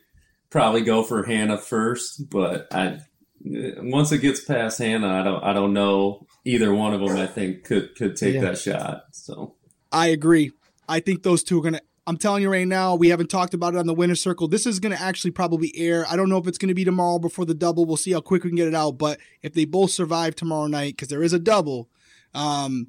probably 0.50 0.82
go 0.82 1.04
for 1.04 1.24
Hannah 1.24 1.58
first, 1.58 2.30
but 2.30 2.68
I 2.74 3.00
once 3.46 4.12
it 4.12 4.20
gets 4.20 4.44
past 4.44 4.80
Hannah, 4.80 5.20
I 5.20 5.24
don't 5.24 5.44
I 5.44 5.54
don't 5.54 5.74
know 5.74 6.26
either 6.46 6.74
one 6.74 6.94
of 6.94 7.02
them. 7.02 7.18
I 7.18 7.28
think 7.28 7.64
could 7.64 7.96
could 7.96 8.16
take 8.16 8.36
yeah. 8.36 8.42
that 8.42 8.58
shot. 8.58 9.06
So 9.12 9.56
I 9.92 10.08
agree. 10.08 10.52
I 10.88 11.00
think 11.00 11.24
those 11.24 11.44
two 11.44 11.60
are 11.60 11.64
gonna. 11.64 11.82
I'm 12.06 12.18
telling 12.18 12.42
you 12.42 12.52
right 12.52 12.68
now, 12.68 12.96
we 12.96 13.10
haven't 13.10 13.30
talked 13.30 13.54
about 13.54 13.76
it 13.76 13.78
on 13.78 13.88
the 13.88 13.94
winner 13.94 14.16
circle. 14.16 14.50
This 14.50 14.68
is 14.68 14.82
going 14.82 14.94
to 14.94 15.02
actually 15.02 15.32
probably 15.32 15.72
air. 15.74 16.06
I 16.10 16.18
don't 16.18 16.28
know 16.28 16.38
if 16.38 16.48
it's 16.48 16.58
going 16.58 16.68
to 16.68 16.74
be 16.74 16.84
tomorrow 16.84 17.18
before 17.18 17.46
the 17.46 17.54
double. 17.54 17.86
We'll 17.86 17.96
see 17.96 18.12
how 18.12 18.20
quick 18.20 18.44
we 18.44 18.50
can 18.50 18.58
get 18.58 18.68
it 18.68 18.76
out. 18.76 18.98
But 18.98 19.20
if 19.42 19.54
they 19.54 19.64
both 19.64 19.92
survive 19.92 20.36
tomorrow 20.36 20.68
night, 20.68 20.98
because 20.98 21.08
there 21.08 21.24
is 21.24 21.32
a 21.32 21.40
double, 21.40 21.88
um, 22.34 22.88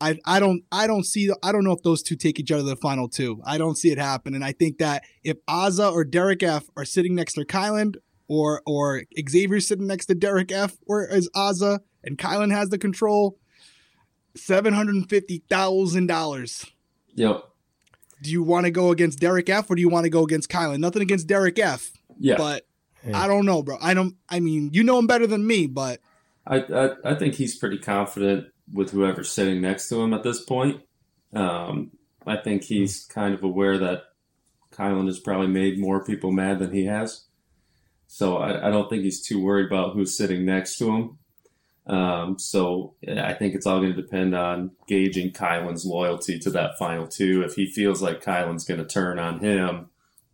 I 0.00 0.18
I 0.24 0.40
don't 0.40 0.62
I 0.72 0.86
don't 0.86 1.04
see 1.04 1.30
I 1.42 1.52
don't 1.52 1.64
know 1.64 1.72
if 1.72 1.82
those 1.82 2.02
two 2.02 2.16
take 2.16 2.38
each 2.38 2.50
other 2.50 2.62
to 2.62 2.68
the 2.68 2.76
final 2.76 3.08
two. 3.08 3.40
I 3.44 3.58
don't 3.58 3.76
see 3.76 3.90
it 3.90 3.98
happen. 3.98 4.34
And 4.34 4.44
I 4.44 4.52
think 4.52 4.78
that 4.78 5.04
if 5.22 5.36
Azah 5.46 5.92
or 5.92 6.04
Derek 6.04 6.42
F 6.42 6.64
are 6.76 6.84
sitting 6.84 7.14
next 7.14 7.34
to 7.34 7.44
Kyland 7.44 7.96
or 8.28 8.62
or 8.66 9.04
Xavier 9.28 9.60
sitting 9.60 9.86
next 9.86 10.06
to 10.06 10.14
Derek 10.14 10.52
F 10.52 10.76
or 10.86 11.06
is 11.06 11.28
Azah 11.34 11.80
and 12.04 12.18
Kyland 12.18 12.52
has 12.52 12.68
the 12.68 12.78
control, 12.78 13.38
seven 14.36 14.74
hundred 14.74 14.96
and 14.96 15.08
fifty 15.08 15.42
thousand 15.48 16.06
dollars. 16.06 16.64
Yep. 17.14 17.44
Do 18.22 18.30
you 18.30 18.42
want 18.42 18.64
to 18.64 18.70
go 18.70 18.90
against 18.90 19.20
Derek 19.20 19.48
F 19.48 19.70
or 19.70 19.74
do 19.74 19.80
you 19.80 19.88
want 19.88 20.04
to 20.04 20.10
go 20.10 20.24
against 20.24 20.48
Kyland? 20.48 20.78
Nothing 20.78 21.02
against 21.02 21.26
Derek 21.26 21.58
F. 21.58 21.92
Yeah. 22.18 22.36
But 22.36 22.66
yeah. 23.06 23.18
I 23.18 23.26
don't 23.26 23.46
know, 23.46 23.62
bro. 23.62 23.76
I 23.80 23.94
don't. 23.94 24.16
I 24.28 24.40
mean, 24.40 24.70
you 24.72 24.82
know 24.82 24.98
him 24.98 25.06
better 25.06 25.26
than 25.26 25.46
me, 25.46 25.66
but 25.66 26.00
I 26.46 26.58
I, 26.58 27.12
I 27.12 27.14
think 27.14 27.34
he's 27.34 27.56
pretty 27.56 27.78
confident 27.78 28.48
with 28.72 28.90
whoever's 28.90 29.30
sitting 29.30 29.60
next 29.60 29.88
to 29.90 30.00
him 30.00 30.12
at 30.12 30.22
this 30.22 30.42
point. 30.42 30.80
Um, 31.32 31.92
I 32.26 32.36
think 32.36 32.64
he's 32.64 33.04
kind 33.04 33.34
of 33.34 33.44
aware 33.44 33.78
that 33.78 34.04
Kyland 34.72 35.06
has 35.06 35.20
probably 35.20 35.46
made 35.46 35.78
more 35.78 36.04
people 36.04 36.32
mad 36.32 36.58
than 36.58 36.72
he 36.72 36.86
has. 36.86 37.25
So 38.06 38.38
I, 38.38 38.68
I 38.68 38.70
don't 38.70 38.88
think 38.88 39.02
he's 39.02 39.26
too 39.26 39.42
worried 39.42 39.66
about 39.66 39.94
who's 39.94 40.16
sitting 40.16 40.44
next 40.44 40.78
to 40.78 40.94
him. 40.94 41.18
Um, 41.86 42.38
so 42.38 42.94
I 43.06 43.32
think 43.34 43.54
it's 43.54 43.66
all 43.66 43.78
going 43.80 43.94
to 43.94 44.02
depend 44.02 44.34
on 44.34 44.72
gauging 44.88 45.30
Kyland's 45.30 45.84
loyalty 45.84 46.38
to 46.40 46.50
that 46.50 46.78
final 46.78 47.06
two. 47.06 47.42
If 47.42 47.54
he 47.54 47.66
feels 47.66 48.02
like 48.02 48.24
Kyland's 48.24 48.64
going 48.64 48.80
to 48.80 48.86
turn 48.86 49.18
on 49.18 49.38
him, 49.38 49.90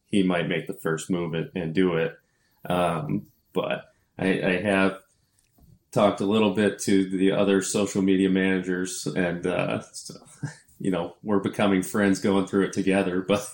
he 0.06 0.22
might 0.22 0.48
make 0.48 0.66
the 0.66 0.74
first 0.74 1.10
move 1.10 1.34
and, 1.54 1.74
do 1.74 1.96
it. 1.96 2.14
Um, 2.68 3.26
but 3.52 3.92
I, 4.18 4.40
I, 4.40 4.60
have 4.62 4.98
talked 5.90 6.20
a 6.20 6.26
little 6.26 6.54
bit 6.54 6.78
to 6.80 7.08
the 7.08 7.32
other 7.32 7.60
social 7.60 8.02
media 8.02 8.30
managers, 8.30 9.06
and 9.06 9.46
uh, 9.46 9.82
so, 9.92 10.14
you 10.82 10.90
know 10.90 11.14
we're 11.22 11.38
becoming 11.38 11.80
friends 11.80 12.18
going 12.18 12.46
through 12.46 12.64
it 12.64 12.72
together. 12.72 13.24
But 13.28 13.48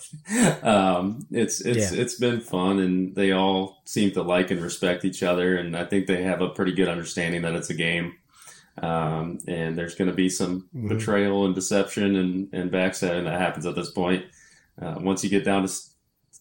um, 0.63 1.27
it's 1.31 1.61
it's 1.61 1.93
yeah. 1.93 2.01
it's 2.01 2.15
been 2.15 2.41
fun, 2.41 2.79
and 2.79 3.15
they 3.15 3.31
all 3.31 3.81
seem 3.85 4.11
to 4.11 4.23
like 4.23 4.49
and 4.51 4.61
respect 4.61 5.05
each 5.05 5.21
other, 5.21 5.55
and 5.55 5.77
I 5.77 5.85
think 5.85 6.07
they 6.07 6.23
have 6.23 6.41
a 6.41 6.49
pretty 6.49 6.73
good 6.73 6.89
understanding 6.89 7.43
that 7.43 7.55
it's 7.55 7.69
a 7.69 7.75
game. 7.75 8.15
Um, 8.81 9.39
and 9.47 9.77
there's 9.77 9.95
going 9.95 10.09
to 10.09 10.15
be 10.15 10.29
some 10.29 10.69
mm-hmm. 10.75 10.87
betrayal 10.87 11.45
and 11.45 11.53
deception 11.53 12.15
and, 12.15 12.49
and 12.53 12.71
backstabbing 12.71 13.25
that 13.25 13.39
happens 13.39 13.65
at 13.65 13.75
this 13.75 13.91
point. 13.91 14.25
Uh, 14.81 14.95
once 14.99 15.21
you 15.21 15.29
get 15.29 15.43
down 15.43 15.67
to 15.67 15.73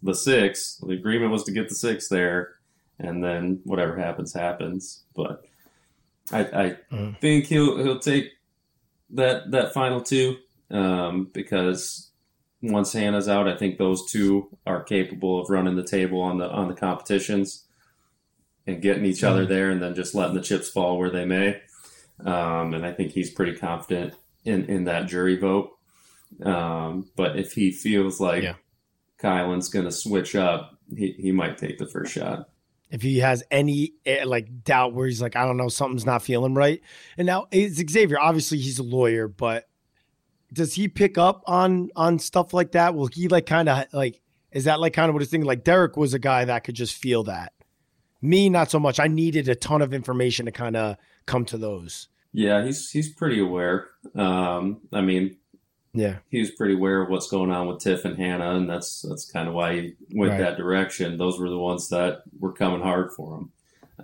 the 0.03 0.15
six, 0.15 0.77
the 0.77 0.93
agreement 0.93 1.33
was 1.33 1.43
to 1.45 1.53
get 1.53 1.69
the 1.69 1.75
six 1.75 2.09
there, 2.09 2.55
and 2.99 3.23
then 3.23 3.61
whatever 3.65 3.97
happens, 3.97 4.33
happens. 4.33 5.03
But 5.15 5.45
I, 6.33 6.41
I 6.41 6.77
mm. 6.93 7.19
think 7.21 7.47
he'll 7.47 7.77
he'll 7.77 7.99
take 7.99 8.31
that 9.11 9.51
that 9.51 9.75
final 9.75 10.01
two 10.01 10.37
um, 10.71 11.29
because 11.33 12.11
once 12.63 12.93
Hannah's 12.93 13.29
out, 13.29 13.49
I 13.49 13.57
think 13.57 13.79
those 13.79 14.11
two 14.11 14.49
are 14.67 14.83
capable 14.83 15.41
of 15.41 15.51
running 15.51 15.77
the 15.77 15.85
table 15.85 16.21
on 16.21 16.39
the 16.39 16.49
on 16.49 16.69
the 16.69 16.75
competitions 16.75 17.65
and 18.67 18.83
getting 18.83 19.05
each 19.05 19.25
other 19.25 19.43
mm-hmm. 19.43 19.53
there, 19.53 19.71
and 19.71 19.83
then 19.83 19.95
just 19.95 20.15
letting 20.15 20.35
the 20.35 20.43
chips 20.43 20.69
fall 20.69 20.99
where 20.99 21.11
they 21.11 21.25
may. 21.25 21.61
Um, 22.25 22.75
and 22.75 22.85
I 22.85 22.93
think 22.93 23.13
he's 23.13 23.31
pretty 23.31 23.57
confident 23.57 24.15
in 24.45 24.65
in 24.67 24.85
that 24.85 25.07
jury 25.07 25.37
vote. 25.37 25.71
Um, 26.43 27.11
but 27.17 27.39
if 27.39 27.53
he 27.53 27.71
feels 27.71 28.21
like 28.21 28.43
yeah. 28.43 28.55
Kyland's 29.23 29.71
going 29.71 29.87
to 29.87 29.93
switch 29.93 30.37
up, 30.37 30.77
he, 30.95 31.13
he 31.13 31.33
might 31.33 31.57
take 31.57 31.79
the 31.79 31.87
first 31.87 32.13
shot 32.13 32.49
if 32.91 33.03
he 33.03 33.19
has 33.19 33.43
any 33.51 33.93
eh, 34.07 34.25
like 34.25 34.65
doubt 34.65 34.95
where 34.95 35.07
he's 35.07 35.21
like, 35.21 35.37
I 35.37 35.45
don't 35.45 35.57
know, 35.57 35.69
something's 35.69 36.07
not 36.07 36.23
feeling 36.23 36.55
right. 36.55 36.81
And 37.17 37.27
now 37.27 37.47
it's 37.51 37.77
Xavier. 37.77 38.19
Obviously, 38.19 38.59
he's 38.59 38.79
a 38.79 38.83
lawyer, 38.83 39.29
but 39.29 39.68
does 40.53 40.75
he 40.75 40.89
pick 40.89 41.19
up 41.19 41.43
on 41.47 41.91
on 41.97 42.19
stuff 42.19 42.55
like 42.55 42.73
that? 42.73 42.95
Will 42.95 43.07
he 43.07 43.29
like 43.29 43.47
kind 43.47 43.69
of 43.69 43.85
like 43.93 44.21
is 44.53 44.65
that 44.65 44.81
like 44.81 44.93
kind 44.93 45.09
of 45.09 45.15
what 45.15 45.23
he's 45.23 45.31
thinking? 45.31 45.47
Like 45.47 45.65
Derek 45.65 45.97
was 45.97 46.15
a 46.15 46.19
guy 46.19 46.45
that 46.45 46.65
could 46.65 46.75
just 46.75 46.95
feel 46.95 47.25
that. 47.25 47.53
Me, 48.21 48.49
not 48.49 48.71
so 48.71 48.81
much. 48.81 48.99
I 48.99 49.07
needed 49.07 49.49
a 49.49 49.55
ton 49.55 49.83
of 49.83 49.95
information 49.95 50.47
to 50.47 50.53
kind 50.53 50.77
of 50.77 50.97
come 51.27 51.45
to 51.47 51.59
those. 51.59 52.09
Yeah, 52.33 52.65
he's 52.65 52.91
he's 52.91 53.13
pretty 53.13 53.41
aware. 53.41 53.89
Um, 54.15 54.81
I 54.93 55.01
mean, 55.01 55.37
yeah, 55.93 56.17
he 56.29 56.41
was 56.41 56.51
pretty 56.51 56.75
aware 56.75 57.03
of 57.03 57.11
what's 57.11 57.29
going 57.29 57.51
on 57.51 57.69
with 57.69 57.81
Tiff 57.81 58.05
and 58.05 58.17
Hannah, 58.17 58.57
and 58.57 58.69
that's 58.69 59.03
that's 59.03 59.31
kind 59.31 59.49
of 59.49 59.55
why 59.55 59.75
he 59.75 59.95
went 60.13 60.33
right. 60.33 60.41
that 60.41 60.57
direction. 60.57 61.17
Those 61.17 61.39
were 61.39 61.49
the 61.49 61.59
ones 61.59 61.89
that 61.91 62.23
were 62.39 62.53
coming 62.53 62.83
hard 62.83 63.13
for 63.13 63.39
him. 63.39 63.53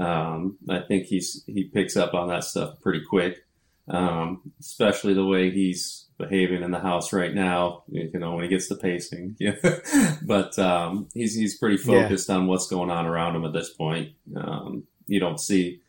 Um, 0.04 0.58
I 0.68 0.80
think 0.80 1.06
he's 1.06 1.44
he 1.46 1.64
picks 1.64 1.96
up 1.96 2.14
on 2.14 2.28
that 2.28 2.44
stuff 2.44 2.80
pretty 2.80 3.02
quick, 3.08 3.43
um, 3.88 4.52
especially 4.60 5.14
the 5.14 5.26
way 5.26 5.50
he's 5.50 6.06
behaving 6.18 6.62
in 6.62 6.70
the 6.70 6.80
house 6.80 7.12
right 7.12 7.34
now. 7.34 7.84
You 7.88 8.10
know, 8.18 8.34
when 8.34 8.44
he 8.44 8.48
gets 8.48 8.68
the 8.68 8.76
pacing, 8.76 9.36
yeah. 9.38 9.56
but 10.22 10.58
um, 10.58 11.08
he's 11.14 11.34
he's 11.34 11.58
pretty 11.58 11.76
focused 11.76 12.28
yeah. 12.28 12.36
on 12.36 12.46
what's 12.46 12.68
going 12.68 12.90
on 12.90 13.06
around 13.06 13.36
him 13.36 13.44
at 13.44 13.52
this 13.52 13.70
point. 13.70 14.12
Um, 14.36 14.84
you 15.06 15.20
don't 15.20 15.40
see 15.40 15.80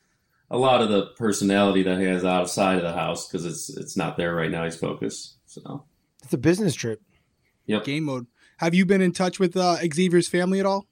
a 0.51 0.57
lot 0.57 0.81
of 0.81 0.89
the 0.89 1.07
personality 1.17 1.83
that 1.83 1.99
he 1.99 2.05
has 2.05 2.25
outside 2.25 2.77
of 2.77 2.83
the 2.83 2.93
house 2.93 3.27
because 3.27 3.45
it's 3.45 3.75
it's 3.77 3.97
not 3.97 4.17
there 4.17 4.35
right 4.35 4.51
now. 4.51 4.63
He's 4.63 4.75
focused. 4.75 5.37
So 5.45 5.85
it's 6.23 6.33
a 6.33 6.37
business 6.37 6.75
trip. 6.75 7.01
Yep. 7.67 7.85
Game 7.85 8.03
mode. 8.03 8.27
Have 8.57 8.73
you 8.73 8.85
been 8.85 9.01
in 9.01 9.11
touch 9.11 9.39
with 9.39 9.57
uh, 9.57 9.77
Xavier's 9.77 10.27
family 10.27 10.59
at 10.59 10.65
all? 10.65 10.85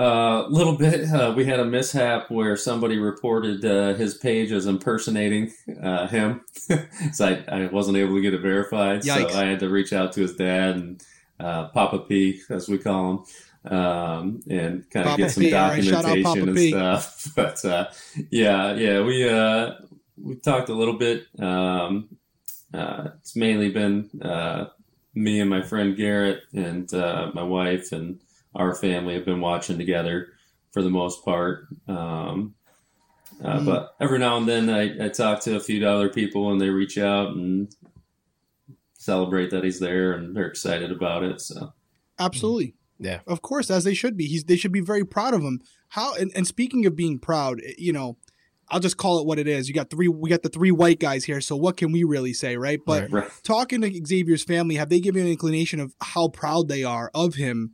A 0.00 0.02
uh, 0.02 0.46
little 0.48 0.76
bit. 0.76 1.08
Uh, 1.10 1.34
we 1.36 1.44
had 1.44 1.60
a 1.60 1.64
mishap 1.64 2.30
where 2.30 2.56
somebody 2.56 2.96
reported 2.98 3.64
uh, 3.64 3.94
his 3.94 4.14
page 4.14 4.52
as 4.52 4.66
impersonating 4.66 5.52
uh, 5.82 6.06
him, 6.06 6.40
so 7.12 7.26
I, 7.26 7.44
I, 7.48 7.66
wasn't 7.66 7.96
able 7.96 8.14
to 8.14 8.22
get 8.22 8.32
it 8.32 8.40
verified. 8.40 9.02
Yikes. 9.02 9.32
So 9.32 9.38
I 9.38 9.46
had 9.46 9.58
to 9.60 9.68
reach 9.68 9.92
out 9.92 10.12
to 10.12 10.20
his 10.22 10.36
dad 10.36 10.76
and 10.76 11.02
uh, 11.40 11.68
Papa 11.68 11.98
P, 11.98 12.40
as 12.48 12.68
we 12.68 12.78
call 12.78 13.24
him, 13.64 13.72
um, 13.72 14.40
and 14.48 14.88
kind 14.90 15.08
of 15.08 15.16
get 15.18 15.32
some 15.32 15.42
P, 15.42 15.50
documentation 15.50 16.04
right, 16.04 16.48
and 16.48 16.56
P. 16.56 16.70
stuff. 16.70 17.32
But 17.34 17.64
uh, 17.64 17.90
yeah, 18.30 18.74
yeah, 18.74 19.02
we 19.02 19.24
we 20.16 20.36
talked 20.36 20.68
a 20.68 20.74
little 20.74 20.96
bit. 20.96 21.26
Um, 21.38 22.08
uh, 22.72 23.08
it's 23.18 23.36
mainly 23.36 23.70
been 23.70 24.08
uh, 24.22 24.66
me 25.14 25.40
and 25.40 25.50
my 25.50 25.62
friend 25.62 25.96
Garrett 25.96 26.42
and 26.54 26.92
uh, 26.94 27.32
my 27.34 27.42
wife 27.42 27.92
and 27.92 28.20
our 28.54 28.74
family 28.74 29.14
have 29.14 29.24
been 29.24 29.40
watching 29.40 29.78
together 29.78 30.28
for 30.72 30.82
the 30.82 30.90
most 30.90 31.24
part. 31.24 31.66
Um, 31.88 32.54
mm. 33.40 33.64
But 33.64 33.94
every 34.00 34.18
now 34.18 34.36
and 34.36 34.48
then 34.48 34.70
I, 34.70 35.06
I 35.06 35.08
talk 35.08 35.40
to 35.42 35.56
a 35.56 35.60
few 35.60 35.86
other 35.86 36.08
people 36.08 36.52
and 36.52 36.60
they 36.60 36.70
reach 36.70 36.98
out 36.98 37.30
and 37.30 37.74
celebrate 38.94 39.50
that 39.50 39.64
he's 39.64 39.80
there 39.80 40.12
and 40.12 40.36
they're 40.36 40.46
excited 40.46 40.90
about 40.92 41.22
it. 41.22 41.40
So 41.40 41.72
absolutely. 42.18 42.74
Yeah. 42.98 43.20
Of 43.26 43.40
course, 43.40 43.70
as 43.70 43.84
they 43.84 43.94
should 43.94 44.16
be. 44.16 44.26
He's 44.26 44.44
they 44.44 44.56
should 44.56 44.72
be 44.72 44.80
very 44.80 45.04
proud 45.04 45.32
of 45.32 45.40
him. 45.40 45.60
How 45.88 46.14
and, 46.14 46.30
and 46.34 46.46
speaking 46.46 46.84
of 46.86 46.94
being 46.94 47.18
proud, 47.18 47.60
you 47.78 47.92
know, 47.92 48.18
I'll 48.68 48.80
just 48.80 48.98
call 48.98 49.18
it 49.18 49.26
what 49.26 49.38
it 49.38 49.48
is. 49.48 49.68
You 49.68 49.74
got 49.74 49.90
three, 49.90 50.06
we 50.06 50.30
got 50.30 50.42
the 50.42 50.48
three 50.48 50.70
white 50.70 51.00
guys 51.00 51.24
here. 51.24 51.40
So 51.40 51.56
what 51.56 51.76
can 51.76 51.92
we 51.92 52.04
really 52.04 52.32
say, 52.32 52.56
right? 52.56 52.78
But 52.84 53.04
right, 53.04 53.24
right. 53.24 53.30
talking 53.42 53.80
to 53.80 54.06
Xavier's 54.06 54.44
family, 54.44 54.76
have 54.76 54.90
they 54.90 55.00
given 55.00 55.22
an 55.22 55.28
inclination 55.28 55.80
of 55.80 55.94
how 56.00 56.28
proud 56.28 56.68
they 56.68 56.84
are 56.84 57.10
of 57.14 57.34
him 57.34 57.72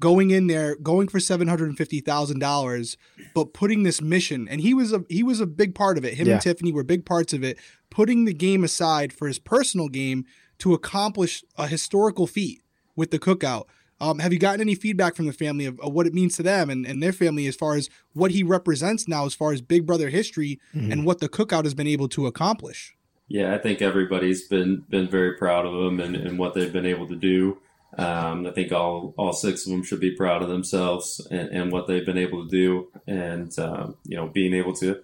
going 0.00 0.30
in 0.30 0.46
there, 0.46 0.76
going 0.76 1.08
for 1.08 1.20
seven 1.20 1.48
hundred 1.48 1.68
and 1.68 1.78
fifty 1.78 2.00
thousand 2.00 2.38
dollars, 2.38 2.96
but 3.34 3.52
putting 3.52 3.82
this 3.82 4.00
mission, 4.00 4.48
and 4.48 4.60
he 4.60 4.74
was 4.74 4.92
a 4.92 5.04
he 5.08 5.22
was 5.22 5.40
a 5.40 5.46
big 5.46 5.74
part 5.74 5.98
of 5.98 6.04
it. 6.04 6.14
Him 6.14 6.26
Yeah. 6.26 6.34
and 6.34 6.42
Tiffany 6.42 6.72
were 6.72 6.84
big 6.84 7.04
parts 7.04 7.32
of 7.32 7.42
it. 7.42 7.58
Putting 7.90 8.24
the 8.24 8.34
game 8.34 8.64
aside 8.64 9.12
for 9.12 9.26
his 9.26 9.38
personal 9.38 9.88
game 9.88 10.24
to 10.58 10.74
accomplish 10.74 11.44
a 11.56 11.66
historical 11.66 12.26
feat 12.26 12.62
with 12.96 13.10
the 13.10 13.18
cookout. 13.18 13.64
Um, 14.00 14.20
have 14.20 14.32
you 14.32 14.38
gotten 14.38 14.60
any 14.60 14.76
feedback 14.76 15.16
from 15.16 15.26
the 15.26 15.32
family 15.32 15.64
of, 15.64 15.80
of 15.80 15.92
what 15.92 16.06
it 16.06 16.14
means 16.14 16.36
to 16.36 16.42
them 16.44 16.70
and, 16.70 16.86
and 16.86 17.02
their 17.02 17.12
family 17.12 17.48
as 17.48 17.56
far 17.56 17.74
as 17.74 17.90
what 18.12 18.30
he 18.30 18.44
represents 18.44 19.08
now, 19.08 19.26
as 19.26 19.34
far 19.34 19.52
as 19.52 19.60
Big 19.60 19.86
Brother 19.86 20.08
history 20.08 20.60
and 20.72 21.04
what 21.04 21.18
the 21.18 21.28
cookout 21.28 21.64
has 21.64 21.74
been 21.74 21.88
able 21.88 22.08
to 22.10 22.26
accomplish? 22.26 22.94
Yeah, 23.26 23.52
I 23.54 23.58
think 23.58 23.82
everybody's 23.82 24.46
been 24.46 24.84
been 24.88 25.08
very 25.08 25.36
proud 25.36 25.66
of 25.66 25.72
them 25.74 25.98
and, 26.00 26.14
and 26.14 26.38
what 26.38 26.54
they've 26.54 26.72
been 26.72 26.86
able 26.86 27.08
to 27.08 27.16
do. 27.16 27.58
Um, 27.96 28.46
I 28.46 28.50
think 28.50 28.70
all 28.72 29.14
all 29.16 29.32
six 29.32 29.66
of 29.66 29.72
them 29.72 29.82
should 29.82 30.00
be 30.00 30.14
proud 30.14 30.42
of 30.42 30.48
themselves 30.48 31.26
and, 31.30 31.48
and 31.48 31.72
what 31.72 31.86
they've 31.86 32.04
been 32.04 32.18
able 32.18 32.44
to 32.44 32.50
do, 32.50 32.88
and 33.06 33.56
um, 33.58 33.96
you 34.04 34.16
know, 34.16 34.28
being 34.28 34.52
able 34.52 34.74
to 34.74 35.00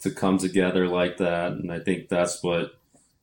to 0.00 0.10
come 0.10 0.38
together 0.38 0.88
like 0.88 1.18
that. 1.18 1.52
And 1.52 1.72
I 1.72 1.78
think 1.78 2.08
that's 2.08 2.42
what 2.42 2.72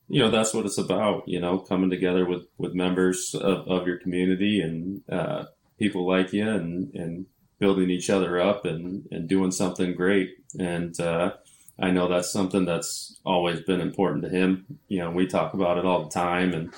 you 0.08 0.20
know 0.20 0.30
that's 0.30 0.54
what 0.54 0.64
it's 0.64 0.78
about. 0.78 1.28
You 1.28 1.40
know, 1.40 1.58
coming 1.58 1.90
together 1.90 2.24
with 2.24 2.46
with 2.56 2.74
members 2.74 3.34
of, 3.34 3.68
of 3.68 3.86
your 3.86 3.98
community 3.98 4.60
and 4.60 5.02
uh, 5.10 5.44
people 5.78 6.06
like 6.06 6.32
you, 6.32 6.48
and 6.48 6.94
and 6.94 7.26
building 7.58 7.90
each 7.90 8.08
other 8.08 8.40
up 8.40 8.64
and 8.64 9.06
and 9.10 9.28
doing 9.28 9.50
something 9.50 9.94
great. 9.94 10.30
And 10.58 10.98
uh, 10.98 11.34
I 11.78 11.90
know 11.90 12.08
that's 12.08 12.32
something 12.32 12.64
that's 12.64 13.18
always 13.24 13.60
been 13.60 13.80
important 13.80 14.24
to 14.24 14.30
him. 14.30 14.66
You 14.88 15.00
know, 15.00 15.10
we 15.10 15.26
talk 15.26 15.54
about 15.54 15.78
it 15.78 15.84
all 15.84 16.04
the 16.04 16.10
time 16.10 16.54
and 16.54 16.72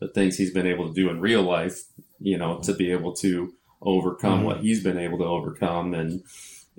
the 0.00 0.08
things 0.08 0.36
he's 0.36 0.52
been 0.52 0.66
able 0.66 0.88
to 0.88 0.94
do 0.94 1.10
in 1.10 1.20
real 1.20 1.42
life, 1.42 1.84
you 2.20 2.36
know, 2.38 2.58
to 2.60 2.74
be 2.74 2.90
able 2.90 3.12
to 3.14 3.52
overcome 3.82 4.40
Mhm. 4.40 4.44
what 4.44 4.60
he's 4.60 4.82
been 4.82 4.98
able 4.98 5.18
to 5.18 5.24
overcome. 5.24 5.94
And, 5.94 6.22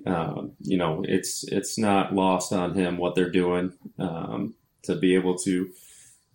um, 0.06 0.52
you 0.60 0.76
know, 0.76 1.02
it's, 1.06 1.44
it's 1.44 1.78
not 1.78 2.14
lost 2.14 2.52
on 2.52 2.74
him 2.74 2.98
what 2.98 3.14
they're 3.14 3.30
doing, 3.30 3.72
um, 3.98 4.54
to 4.82 4.96
be 4.96 5.14
able 5.14 5.36
to 5.38 5.70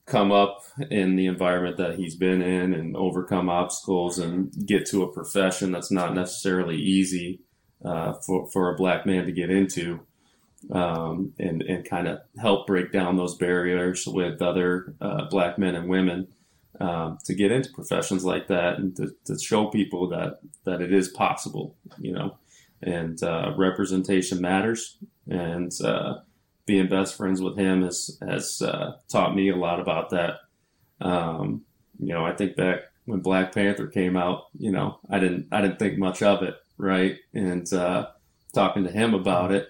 come 0.05 0.31
up 0.31 0.63
in 0.89 1.17
the 1.17 1.25
environment 1.25 1.75
that 1.77 1.95
he's 1.97 2.15
been 2.15 2.41
in 2.41 2.73
and 2.73 2.95
overcome 2.95 3.49
obstacles 3.49 4.17
and 4.19 4.51
get 4.65 4.85
to 4.87 5.03
a 5.03 5.11
profession 5.11 5.71
that's 5.71 5.91
not 5.91 6.13
necessarily 6.15 6.77
easy, 6.77 7.41
uh, 7.83 8.13
for, 8.25 8.49
for 8.51 8.73
a 8.73 8.75
black 8.77 9.05
man 9.05 9.25
to 9.25 9.31
get 9.31 9.49
into 9.49 9.99
um, 10.71 11.33
and 11.39 11.61
and 11.61 11.85
kind 11.87 12.07
of 12.07 12.19
help 12.39 12.65
break 12.67 12.91
down 12.91 13.15
those 13.15 13.35
barriers 13.35 14.07
with 14.07 14.41
other 14.41 14.95
uh, 14.99 15.25
black 15.29 15.57
men 15.59 15.75
and 15.75 15.87
women 15.87 16.27
um, 16.79 17.17
to 17.25 17.33
get 17.33 17.51
into 17.51 17.71
professions 17.71 18.23
like 18.23 18.47
that 18.47 18.77
and 18.77 18.95
to, 18.97 19.15
to 19.25 19.39
show 19.39 19.67
people 19.67 20.09
that 20.09 20.39
that 20.65 20.81
it 20.81 20.93
is 20.93 21.09
possible, 21.09 21.75
you 21.97 22.13
know, 22.13 22.37
and 22.81 23.21
uh, 23.23 23.53
representation 23.57 24.41
matters. 24.41 24.97
And 25.29 25.71
uh, 25.83 26.19
being 26.65 26.87
best 26.87 27.15
friends 27.15 27.41
with 27.41 27.57
him 27.57 27.83
has 27.83 28.17
has 28.21 28.61
uh, 28.61 28.97
taught 29.09 29.35
me 29.35 29.49
a 29.49 29.55
lot 29.55 29.79
about 29.79 30.09
that. 30.11 30.39
Um, 31.01 31.63
you 31.99 32.13
know, 32.13 32.25
I 32.25 32.33
think 32.33 32.55
back 32.55 32.81
when 33.05 33.19
Black 33.19 33.53
Panther 33.53 33.87
came 33.87 34.15
out, 34.17 34.45
you 34.57 34.71
know, 34.71 34.99
I 35.09 35.19
didn't 35.19 35.47
I 35.51 35.61
didn't 35.61 35.79
think 35.79 35.97
much 35.97 36.21
of 36.21 36.43
it, 36.43 36.55
right? 36.77 37.17
And 37.33 37.71
uh, 37.73 38.07
talking 38.53 38.83
to 38.83 38.91
him 38.91 39.13
about 39.13 39.51
it 39.51 39.69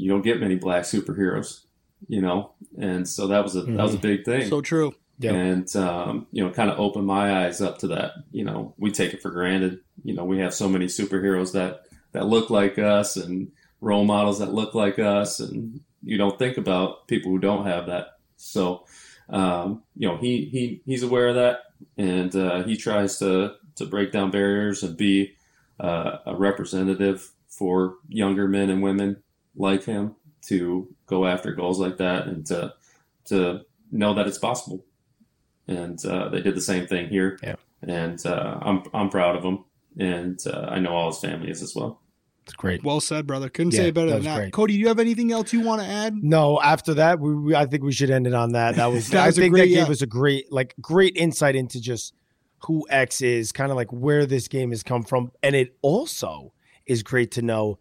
you 0.00 0.08
don't 0.08 0.22
get 0.22 0.40
many 0.40 0.56
black 0.56 0.84
superheroes, 0.84 1.64
you 2.08 2.22
know, 2.22 2.52
and 2.78 3.06
so 3.06 3.26
that 3.26 3.44
was 3.44 3.54
a 3.54 3.62
that 3.62 3.82
was 3.82 3.94
a 3.94 3.98
big 3.98 4.24
thing, 4.24 4.48
So 4.48 4.62
true. 4.62 4.94
Yeah. 5.20 5.32
and 5.32 5.76
um, 5.76 6.26
you 6.32 6.42
know, 6.42 6.50
kind 6.50 6.70
of 6.70 6.80
opened 6.80 7.06
my 7.06 7.44
eyes 7.44 7.60
up 7.60 7.78
to 7.78 7.88
that. 7.88 8.12
You 8.32 8.44
know, 8.44 8.74
we 8.78 8.90
take 8.90 9.12
it 9.14 9.22
for 9.22 9.30
granted. 9.30 9.80
You 10.02 10.14
know, 10.14 10.24
we 10.24 10.38
have 10.38 10.54
so 10.54 10.68
many 10.68 10.86
superheroes 10.86 11.52
that 11.52 11.82
that 12.12 12.26
look 12.26 12.50
like 12.50 12.78
us 12.78 13.16
and 13.16 13.52
role 13.82 14.04
models 14.04 14.38
that 14.38 14.54
look 14.54 14.74
like 14.74 14.98
us, 14.98 15.40
and 15.40 15.80
you 16.02 16.16
don't 16.16 16.38
think 16.38 16.56
about 16.56 17.06
people 17.06 17.30
who 17.30 17.38
don't 17.38 17.66
have 17.66 17.86
that. 17.86 18.18
So, 18.36 18.86
um, 19.28 19.82
you 19.96 20.08
know, 20.08 20.16
he 20.16 20.46
he 20.46 20.82
he's 20.86 21.02
aware 21.02 21.28
of 21.28 21.34
that, 21.34 21.64
and 21.98 22.34
uh, 22.34 22.62
he 22.62 22.76
tries 22.76 23.18
to 23.18 23.56
to 23.76 23.86
break 23.86 24.12
down 24.12 24.30
barriers 24.30 24.82
and 24.82 24.96
be 24.96 25.34
uh, 25.78 26.18
a 26.26 26.34
representative 26.34 27.30
for 27.48 27.96
younger 28.08 28.48
men 28.48 28.70
and 28.70 28.82
women 28.82 29.22
like 29.56 29.84
him 29.84 30.14
to 30.42 30.88
go 31.06 31.26
after 31.26 31.52
goals 31.52 31.78
like 31.78 31.98
that 31.98 32.26
and 32.26 32.46
to 32.46 32.72
to 33.26 33.60
know 33.92 34.14
that 34.14 34.26
it's 34.26 34.38
possible. 34.38 34.84
And 35.70 36.04
uh, 36.04 36.28
they 36.28 36.40
did 36.42 36.54
the 36.54 36.60
same 36.60 36.86
thing 36.86 37.08
here. 37.08 37.38
Yeah. 37.42 37.54
And 37.82 38.24
uh, 38.26 38.58
I'm 38.60 38.82
I'm 38.92 39.08
proud 39.08 39.36
of 39.36 39.42
him, 39.44 39.64
and 39.98 40.38
uh, 40.46 40.66
I 40.68 40.78
know 40.80 40.90
all 40.90 41.10
his 41.10 41.20
family 41.20 41.50
is 41.50 41.62
as 41.62 41.74
well. 41.74 42.02
It's 42.44 42.52
great. 42.54 42.82
Well 42.82 43.00
said, 43.00 43.26
brother. 43.26 43.48
Couldn't 43.48 43.72
Yeah, 43.72 43.80
say 43.80 43.88
it 43.88 43.94
better 43.94 44.08
that 44.10 44.16
than 44.16 44.24
that. 44.24 44.36
great. 44.36 44.52
Cody, 44.52 44.74
do 44.74 44.80
you 44.80 44.88
have 44.88 44.98
anything 44.98 45.30
else 45.32 45.52
you 45.52 45.60
want 45.60 45.80
to 45.82 45.86
add? 45.86 46.14
No, 46.16 46.60
after 46.60 46.94
that, 46.94 47.20
we, 47.20 47.34
we 47.34 47.54
I 47.54 47.64
think 47.66 47.84
we 47.84 47.92
should 47.92 48.10
end 48.10 48.26
it 48.26 48.34
on 48.34 48.52
that. 48.52 48.74
That 48.76 48.86
was, 48.86 49.08
That 49.10 49.22
I 49.22 49.26
was 49.26 49.36
think 49.36 49.54
great- 49.54 49.62
that 49.62 49.68
gave 49.68 49.86
yeah. 49.86 49.92
us 49.92 50.02
a 50.02 50.06
great 50.06 50.50
like 50.52 50.74
great 50.80 51.16
insight 51.16 51.54
into 51.56 51.80
just 51.80 52.12
who 52.66 52.86
X 52.90 53.22
is, 53.22 53.52
kind 53.52 53.70
of 53.70 53.76
like 53.76 53.90
where 53.92 54.26
this 54.26 54.48
game 54.48 54.70
has 54.70 54.82
come 54.82 55.04
from, 55.04 55.30
and 55.42 55.54
it 55.56 55.76
also 55.80 56.52
is 56.86 57.02
great 57.02 57.30
to 57.32 57.42
know 57.42 57.78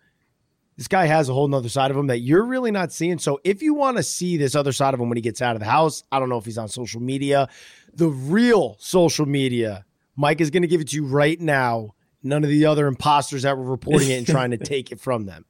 this 0.80 0.88
guy 0.88 1.08
has 1.08 1.28
a 1.28 1.34
whole 1.34 1.50
nother 1.50 1.68
side 1.68 1.92
of 1.92 1.98
him 1.98 2.08
that 2.08 2.20
you're 2.20 2.46
really 2.46 2.72
not 2.72 2.94
seeing. 2.94 3.20
So 3.20 3.42
if 3.44 3.62
you 3.62 3.74
want 3.74 3.98
to 3.98 4.04
see 4.04 4.38
this 4.38 4.56
other 4.56 4.72
side 4.72 4.94
of 4.94 5.00
him 5.02 5.10
when 5.10 5.18
he 5.18 5.22
gets 5.22 5.42
out 5.42 5.58
of 5.58 5.60
the 5.60 5.66
house, 5.66 6.06
I 6.10 6.20
don't 6.20 6.30
know 6.30 6.38
if 6.38 6.46
he's 6.46 6.58
on 6.58 6.70
social 6.70 7.02
media, 7.02 7.50
the 7.94 8.08
real 8.08 8.78
social 8.80 9.26
media, 9.26 9.84
Mike 10.16 10.40
is 10.40 10.50
going 10.50 10.62
to 10.62 10.70
give 10.70 10.80
it 10.80 10.88
to 10.88 10.96
you 10.96 11.06
right 11.06 11.38
now. 11.38 11.96
None 12.24 12.46
of 12.46 12.50
the 12.50 12.66
other 12.66 12.88
imposters 12.88 13.42
that 13.42 13.58
were 13.58 13.66
reporting 13.66 14.08
it 14.10 14.20
and 14.20 14.26
trying 14.26 14.52
to 14.52 14.58
take 14.58 14.94
it 14.94 15.02
from 15.02 15.26
them. 15.26 15.44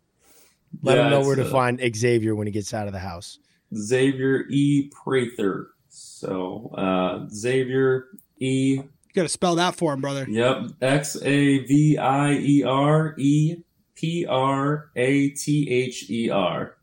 Let 0.81 0.97
Yeah, 0.97 1.03
him 1.05 1.11
know 1.11 1.21
where 1.21 1.35
to 1.35 1.45
uh, 1.45 1.51
find 1.51 1.79
Xavier 1.95 2.33
when 2.33 2.47
he 2.47 2.51
gets 2.51 2.73
out 2.73 2.87
of 2.87 2.93
the 2.93 2.99
house. 2.99 3.37
Xavier 3.75 4.47
E. 4.49 4.89
Prather. 5.03 5.67
So 5.89 6.73
uh, 6.75 7.29
Xavier 7.29 8.05
E. 8.39 8.77
You 8.81 8.89
got 9.13 9.23
to 9.23 9.29
spell 9.29 9.53
that 9.55 9.75
for 9.75 9.93
him, 9.93 10.01
brother. 10.01 10.25
Yep. 10.27 10.71
X 10.81 11.17
A 11.21 11.59
V 11.65 11.99
I 11.99 12.31
E 12.31 12.63
R 12.63 13.13
E 13.19 13.57
P 13.99 14.25
R 14.25 14.89
A 14.95 15.29
T 15.29 15.69
H 15.69 16.09
E 16.09 16.29
R. 16.29 16.75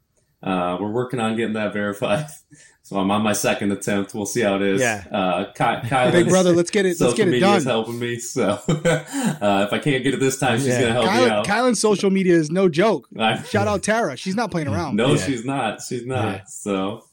Uh, 0.42 0.76
we're 0.80 0.90
working 0.92 1.18
on 1.20 1.36
getting 1.36 1.54
that 1.54 1.72
verified. 1.72 2.26
So 2.82 3.00
I'm 3.00 3.10
on 3.10 3.22
my 3.22 3.32
second 3.32 3.72
attempt. 3.72 4.14
We'll 4.14 4.26
see 4.26 4.42
how 4.42 4.54
it 4.54 4.62
is. 4.62 4.80
Yeah. 4.80 5.02
Uh, 5.10 5.46
Ky- 5.54 6.12
Big 6.12 6.28
brother, 6.28 6.52
let's 6.52 6.70
get 6.70 6.86
it. 6.86 7.00
Let's 7.00 7.14
get 7.14 7.26
it 7.26 7.32
media 7.32 7.54
is 7.56 7.64
done. 7.64 7.72
helping 7.72 7.98
me. 7.98 8.20
So 8.20 8.50
uh, 8.68 9.66
if 9.66 9.72
I 9.72 9.78
can't 9.82 10.04
get 10.04 10.14
it 10.14 10.20
this 10.20 10.38
time, 10.38 10.58
she's 10.58 10.68
Yeah. 10.68 10.82
gonna 10.82 10.92
help 10.92 11.04
me 11.06 11.10
Kyland, 11.10 11.30
out. 11.30 11.46
Kyland's 11.46 11.80
social 11.80 12.10
media 12.10 12.34
is 12.36 12.48
no 12.48 12.68
joke. 12.68 13.08
Shout 13.48 13.66
out 13.66 13.82
Tara. 13.82 14.16
She's 14.16 14.36
not 14.36 14.52
playing 14.52 14.68
around. 14.68 14.94
no, 14.94 15.14
Yeah. 15.14 15.26
she's 15.26 15.44
not. 15.44 15.82
She's 15.82 16.06
not. 16.06 16.24
Yeah. 16.24 16.44
So 16.46 17.04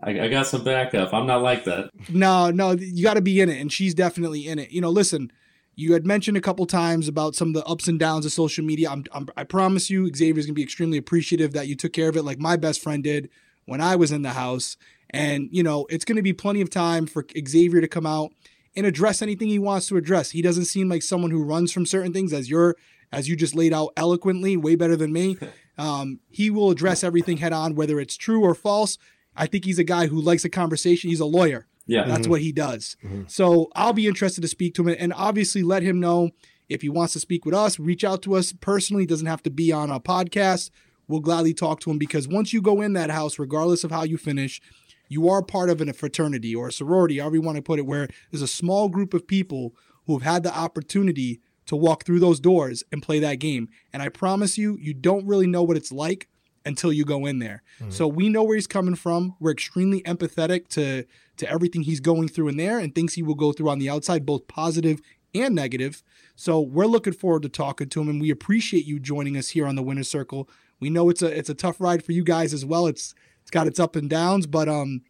I, 0.00 0.20
I 0.20 0.28
got 0.28 0.46
some 0.46 0.62
backup. 0.62 1.12
I'm 1.12 1.26
not 1.26 1.42
like 1.42 1.64
that. 1.64 1.90
No, 2.08 2.52
no, 2.52 2.70
you 2.72 3.02
got 3.02 3.14
to 3.14 3.20
be 3.20 3.40
in 3.40 3.48
it, 3.48 3.60
and 3.60 3.72
she's 3.72 3.94
definitely 3.94 4.46
in 4.46 4.60
it. 4.60 4.70
You 4.70 4.80
know, 4.80 4.90
listen, 4.90 5.32
you 5.76 5.92
had 5.92 6.06
mentioned 6.06 6.38
a 6.38 6.40
couple 6.40 6.64
times 6.64 7.06
about 7.06 7.34
some 7.34 7.48
of 7.48 7.54
the 7.54 7.64
ups 7.64 7.86
and 7.86 7.98
downs 7.98 8.24
of 8.24 8.32
social 8.32 8.64
media. 8.64 8.90
I'm, 8.90 9.04
I'm 9.12 9.28
I 9.36 9.44
promise 9.44 9.90
you, 9.90 10.10
Xavier's 10.12 10.46
gonna 10.46 10.54
be 10.54 10.62
extremely 10.62 10.96
appreciative 10.96 11.52
that 11.52 11.68
you 11.68 11.76
took 11.76 11.92
care 11.92 12.08
of 12.08 12.16
it, 12.16 12.22
like 12.22 12.38
my 12.38 12.56
best 12.56 12.82
friend 12.82 13.04
did 13.04 13.28
when 13.66 13.82
I 13.82 13.94
was 13.94 14.10
in 14.10 14.22
the 14.22 14.30
house. 14.30 14.78
And 15.10 15.48
you 15.52 15.62
know, 15.62 15.86
it's 15.90 16.06
gonna 16.06 16.22
be 16.22 16.32
plenty 16.32 16.62
of 16.62 16.70
time 16.70 17.06
for 17.06 17.26
Xavier 17.46 17.82
to 17.82 17.88
come 17.88 18.06
out 18.06 18.32
and 18.74 18.86
address 18.86 19.20
anything 19.20 19.48
he 19.48 19.58
wants 19.58 19.88
to 19.88 19.98
address. 19.98 20.30
He 20.30 20.40
doesn't 20.40 20.64
seem 20.64 20.88
like 20.88 21.02
someone 21.02 21.30
who 21.30 21.44
runs 21.44 21.72
from 21.72 21.84
certain 21.84 22.12
things, 22.12 22.32
as 22.32 22.48
you're 22.48 22.74
as 23.12 23.28
you 23.28 23.36
just 23.36 23.54
laid 23.54 23.74
out 23.74 23.92
eloquently, 23.98 24.56
way 24.56 24.76
better 24.76 24.96
than 24.96 25.12
me. 25.12 25.36
Um, 25.78 26.20
he 26.30 26.48
will 26.48 26.70
address 26.70 27.04
everything 27.04 27.36
head 27.36 27.52
on, 27.52 27.74
whether 27.74 28.00
it's 28.00 28.16
true 28.16 28.40
or 28.40 28.54
false. 28.54 28.96
I 29.36 29.46
think 29.46 29.66
he's 29.66 29.78
a 29.78 29.84
guy 29.84 30.06
who 30.06 30.18
likes 30.18 30.42
a 30.42 30.48
conversation. 30.48 31.10
He's 31.10 31.20
a 31.20 31.26
lawyer. 31.26 31.66
Yeah. 31.86 32.04
That's 32.04 32.22
mm-hmm. 32.22 32.30
what 32.30 32.40
he 32.40 32.52
does. 32.52 32.96
Mm-hmm. 33.04 33.22
So 33.28 33.70
I'll 33.74 33.92
be 33.92 34.06
interested 34.06 34.40
to 34.42 34.48
speak 34.48 34.74
to 34.74 34.86
him 34.86 34.96
and 34.98 35.12
obviously 35.12 35.62
let 35.62 35.82
him 35.82 36.00
know 36.00 36.30
if 36.68 36.82
he 36.82 36.88
wants 36.88 37.12
to 37.12 37.20
speak 37.20 37.44
with 37.44 37.54
us, 37.54 37.78
reach 37.78 38.04
out 38.04 38.22
to 38.22 38.34
us 38.34 38.52
personally. 38.52 39.04
It 39.04 39.08
doesn't 39.08 39.26
have 39.26 39.42
to 39.44 39.50
be 39.50 39.72
on 39.72 39.90
a 39.90 40.00
podcast. 40.00 40.70
We'll 41.08 41.20
gladly 41.20 41.54
talk 41.54 41.80
to 41.80 41.90
him 41.90 41.98
because 41.98 42.26
once 42.26 42.52
you 42.52 42.60
go 42.60 42.80
in 42.80 42.94
that 42.94 43.10
house, 43.10 43.38
regardless 43.38 43.84
of 43.84 43.92
how 43.92 44.02
you 44.02 44.18
finish, 44.18 44.60
you 45.08 45.28
are 45.28 45.42
part 45.42 45.70
of 45.70 45.80
a 45.80 45.92
fraternity 45.92 46.54
or 46.54 46.68
a 46.68 46.72
sorority, 46.72 47.18
however 47.18 47.36
you 47.36 47.42
want 47.42 47.56
to 47.56 47.62
put 47.62 47.78
it, 47.78 47.86
where 47.86 48.08
there's 48.30 48.42
a 48.42 48.48
small 48.48 48.88
group 48.88 49.14
of 49.14 49.28
people 49.28 49.72
who 50.06 50.18
have 50.18 50.22
had 50.22 50.42
the 50.42 50.56
opportunity 50.56 51.40
to 51.66 51.76
walk 51.76 52.04
through 52.04 52.20
those 52.20 52.40
doors 52.40 52.82
and 52.90 53.02
play 53.02 53.18
that 53.20 53.36
game. 53.36 53.68
And 53.92 54.02
I 54.02 54.08
promise 54.08 54.56
you, 54.58 54.76
you 54.80 54.94
don't 54.94 55.26
really 55.26 55.46
know 55.46 55.62
what 55.62 55.76
it's 55.76 55.92
like 55.92 56.28
until 56.64 56.92
you 56.92 57.04
go 57.04 57.26
in 57.26 57.38
there. 57.38 57.62
Mm-hmm. 57.80 57.90
So 57.90 58.08
we 58.08 58.28
know 58.28 58.42
where 58.42 58.56
he's 58.56 58.66
coming 58.66 58.96
from. 58.96 59.36
We're 59.38 59.52
extremely 59.52 60.02
empathetic 60.02 60.68
to 60.70 61.04
to 61.38 61.50
everything 61.50 61.82
he's 61.82 62.00
going 62.00 62.28
through 62.28 62.48
in 62.48 62.56
there 62.56 62.78
and 62.78 62.94
things 62.94 63.14
he 63.14 63.22
will 63.22 63.34
go 63.34 63.52
through 63.52 63.68
on 63.68 63.78
the 63.78 63.90
outside, 63.90 64.26
both 64.26 64.48
positive 64.48 65.00
and 65.34 65.54
negative. 65.54 66.02
So 66.34 66.60
we're 66.60 66.86
looking 66.86 67.12
forward 67.12 67.42
to 67.42 67.48
talking 67.48 67.88
to 67.88 68.00
him, 68.00 68.08
and 68.08 68.20
we 68.20 68.30
appreciate 68.30 68.86
you 68.86 68.98
joining 68.98 69.36
us 69.36 69.50
here 69.50 69.66
on 69.66 69.76
the 69.76 69.82
Winner's 69.82 70.10
Circle. 70.10 70.48
We 70.80 70.90
know 70.90 71.08
it's 71.08 71.22
a 71.22 71.26
it's 71.26 71.48
a 71.48 71.54
tough 71.54 71.80
ride 71.80 72.04
for 72.04 72.12
you 72.12 72.24
guys 72.24 72.52
as 72.52 72.64
well. 72.64 72.86
It's 72.86 73.14
it's 73.42 73.50
got 73.50 73.66
its 73.66 73.80
up 73.80 73.96
and 73.96 74.10
downs, 74.10 74.46
but 74.46 74.68
um, 74.68 75.02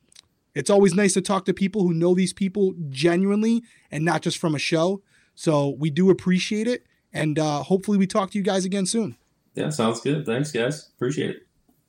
it's 0.55 0.71
always 0.71 0.95
nice 0.95 1.15
to 1.15 1.21
talk 1.21 1.45
to 1.47 1.55
people 1.55 1.83
who 1.83 1.93
know 1.93 2.15
these 2.15 2.33
people 2.33 2.75
genuinely 2.89 3.63
and 3.91 4.05
not 4.05 4.23
just 4.23 4.39
from 4.39 4.55
a 4.55 4.59
show. 4.59 5.03
So 5.35 5.77
we 5.79 5.91
do 5.91 6.11
appreciate 6.11 6.67
it. 6.67 6.87
And 7.13 7.39
uh, 7.39 7.63
hopefully, 7.63 7.99
we 7.99 8.07
talk 8.07 8.31
to 8.33 8.39
you 8.39 8.45
guys 8.45 8.65
again 8.65 8.87
soon. 8.87 9.17
Yeah, 9.55 9.71
sounds 9.71 10.01
good. 10.01 10.27
Thanks, 10.27 10.53
guys. 10.53 10.91
Appreciate 10.97 11.31
it. 11.31 11.46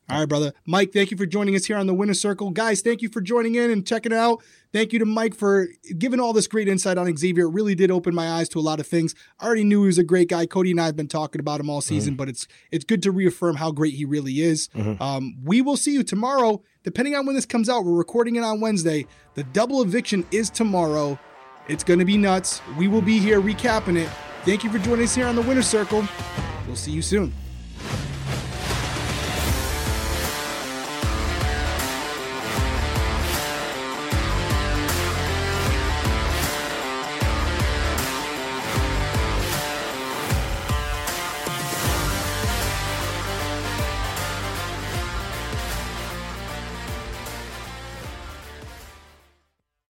All 0.09 0.19
right, 0.19 0.29
brother. 0.29 0.53
Mike, 0.65 0.93
thank 0.93 1.11
you 1.11 1.17
for 1.17 1.25
joining 1.25 1.53
us 1.55 1.65
here 1.65 1.75
on 1.75 1.85
the 1.85 1.93
Winner 1.93 2.13
Circle. 2.13 2.51
Guys, 2.51 2.81
thank 2.81 3.01
you 3.01 3.09
for 3.09 3.19
joining 3.19 3.55
in 3.55 3.69
and 3.69 3.85
checking 3.85 4.13
it 4.13 4.17
out. 4.17 4.41
Thank 4.71 4.93
you 4.93 4.99
to 4.99 5.05
Mike 5.05 5.35
for 5.35 5.67
giving 5.97 6.21
all 6.21 6.31
this 6.31 6.47
great 6.47 6.69
insight 6.69 6.97
on 6.97 7.13
Xavier. 7.17 7.47
It 7.47 7.51
really 7.51 7.75
did 7.75 7.91
open 7.91 8.15
my 8.15 8.29
eyes 8.29 8.47
to 8.49 8.59
a 8.59 8.61
lot 8.61 8.79
of 8.79 8.87
things. 8.87 9.15
I 9.37 9.45
already 9.45 9.65
knew 9.65 9.81
he 9.81 9.87
was 9.87 9.97
a 9.97 10.05
great 10.05 10.29
guy. 10.29 10.45
Cody 10.45 10.71
and 10.71 10.79
I 10.79 10.85
have 10.85 10.95
been 10.95 11.09
talking 11.09 11.41
about 11.41 11.59
him 11.59 11.69
all 11.69 11.81
season, 11.81 12.13
mm-hmm. 12.13 12.19
but 12.19 12.29
it's 12.29 12.47
it's 12.71 12.85
good 12.85 13.03
to 13.03 13.11
reaffirm 13.11 13.57
how 13.57 13.71
great 13.71 13.95
he 13.95 14.05
really 14.05 14.39
is. 14.39 14.69
Mm-hmm. 14.69 15.03
Um, 15.03 15.35
we 15.43 15.61
will 15.61 15.77
see 15.77 15.91
you 15.91 16.03
tomorrow. 16.03 16.63
Depending 16.83 17.15
on 17.15 17.25
when 17.25 17.35
this 17.35 17.45
comes 17.45 17.67
out, 17.67 17.83
we're 17.83 17.91
recording 17.97 18.37
it 18.37 18.43
on 18.43 18.61
Wednesday. 18.61 19.05
The 19.33 19.43
double 19.43 19.81
eviction 19.81 20.25
is 20.31 20.49
tomorrow. 20.49 21.19
It's 21.67 21.83
going 21.83 21.99
to 21.99 22.05
be 22.05 22.15
nuts. 22.15 22.61
We 22.77 22.87
will 22.87 23.01
be 23.01 23.19
here 23.19 23.41
recapping 23.41 23.97
it. 23.97 24.09
Thank 24.45 24.63
you 24.63 24.69
for 24.69 24.79
joining 24.79 25.03
us 25.03 25.15
here 25.15 25.27
on 25.27 25.35
the 25.35 25.41
Winner 25.41 25.61
Circle. 25.61 26.07
We'll 26.65 26.77
see 26.77 26.91
you 26.91 27.01
soon. 27.01 27.33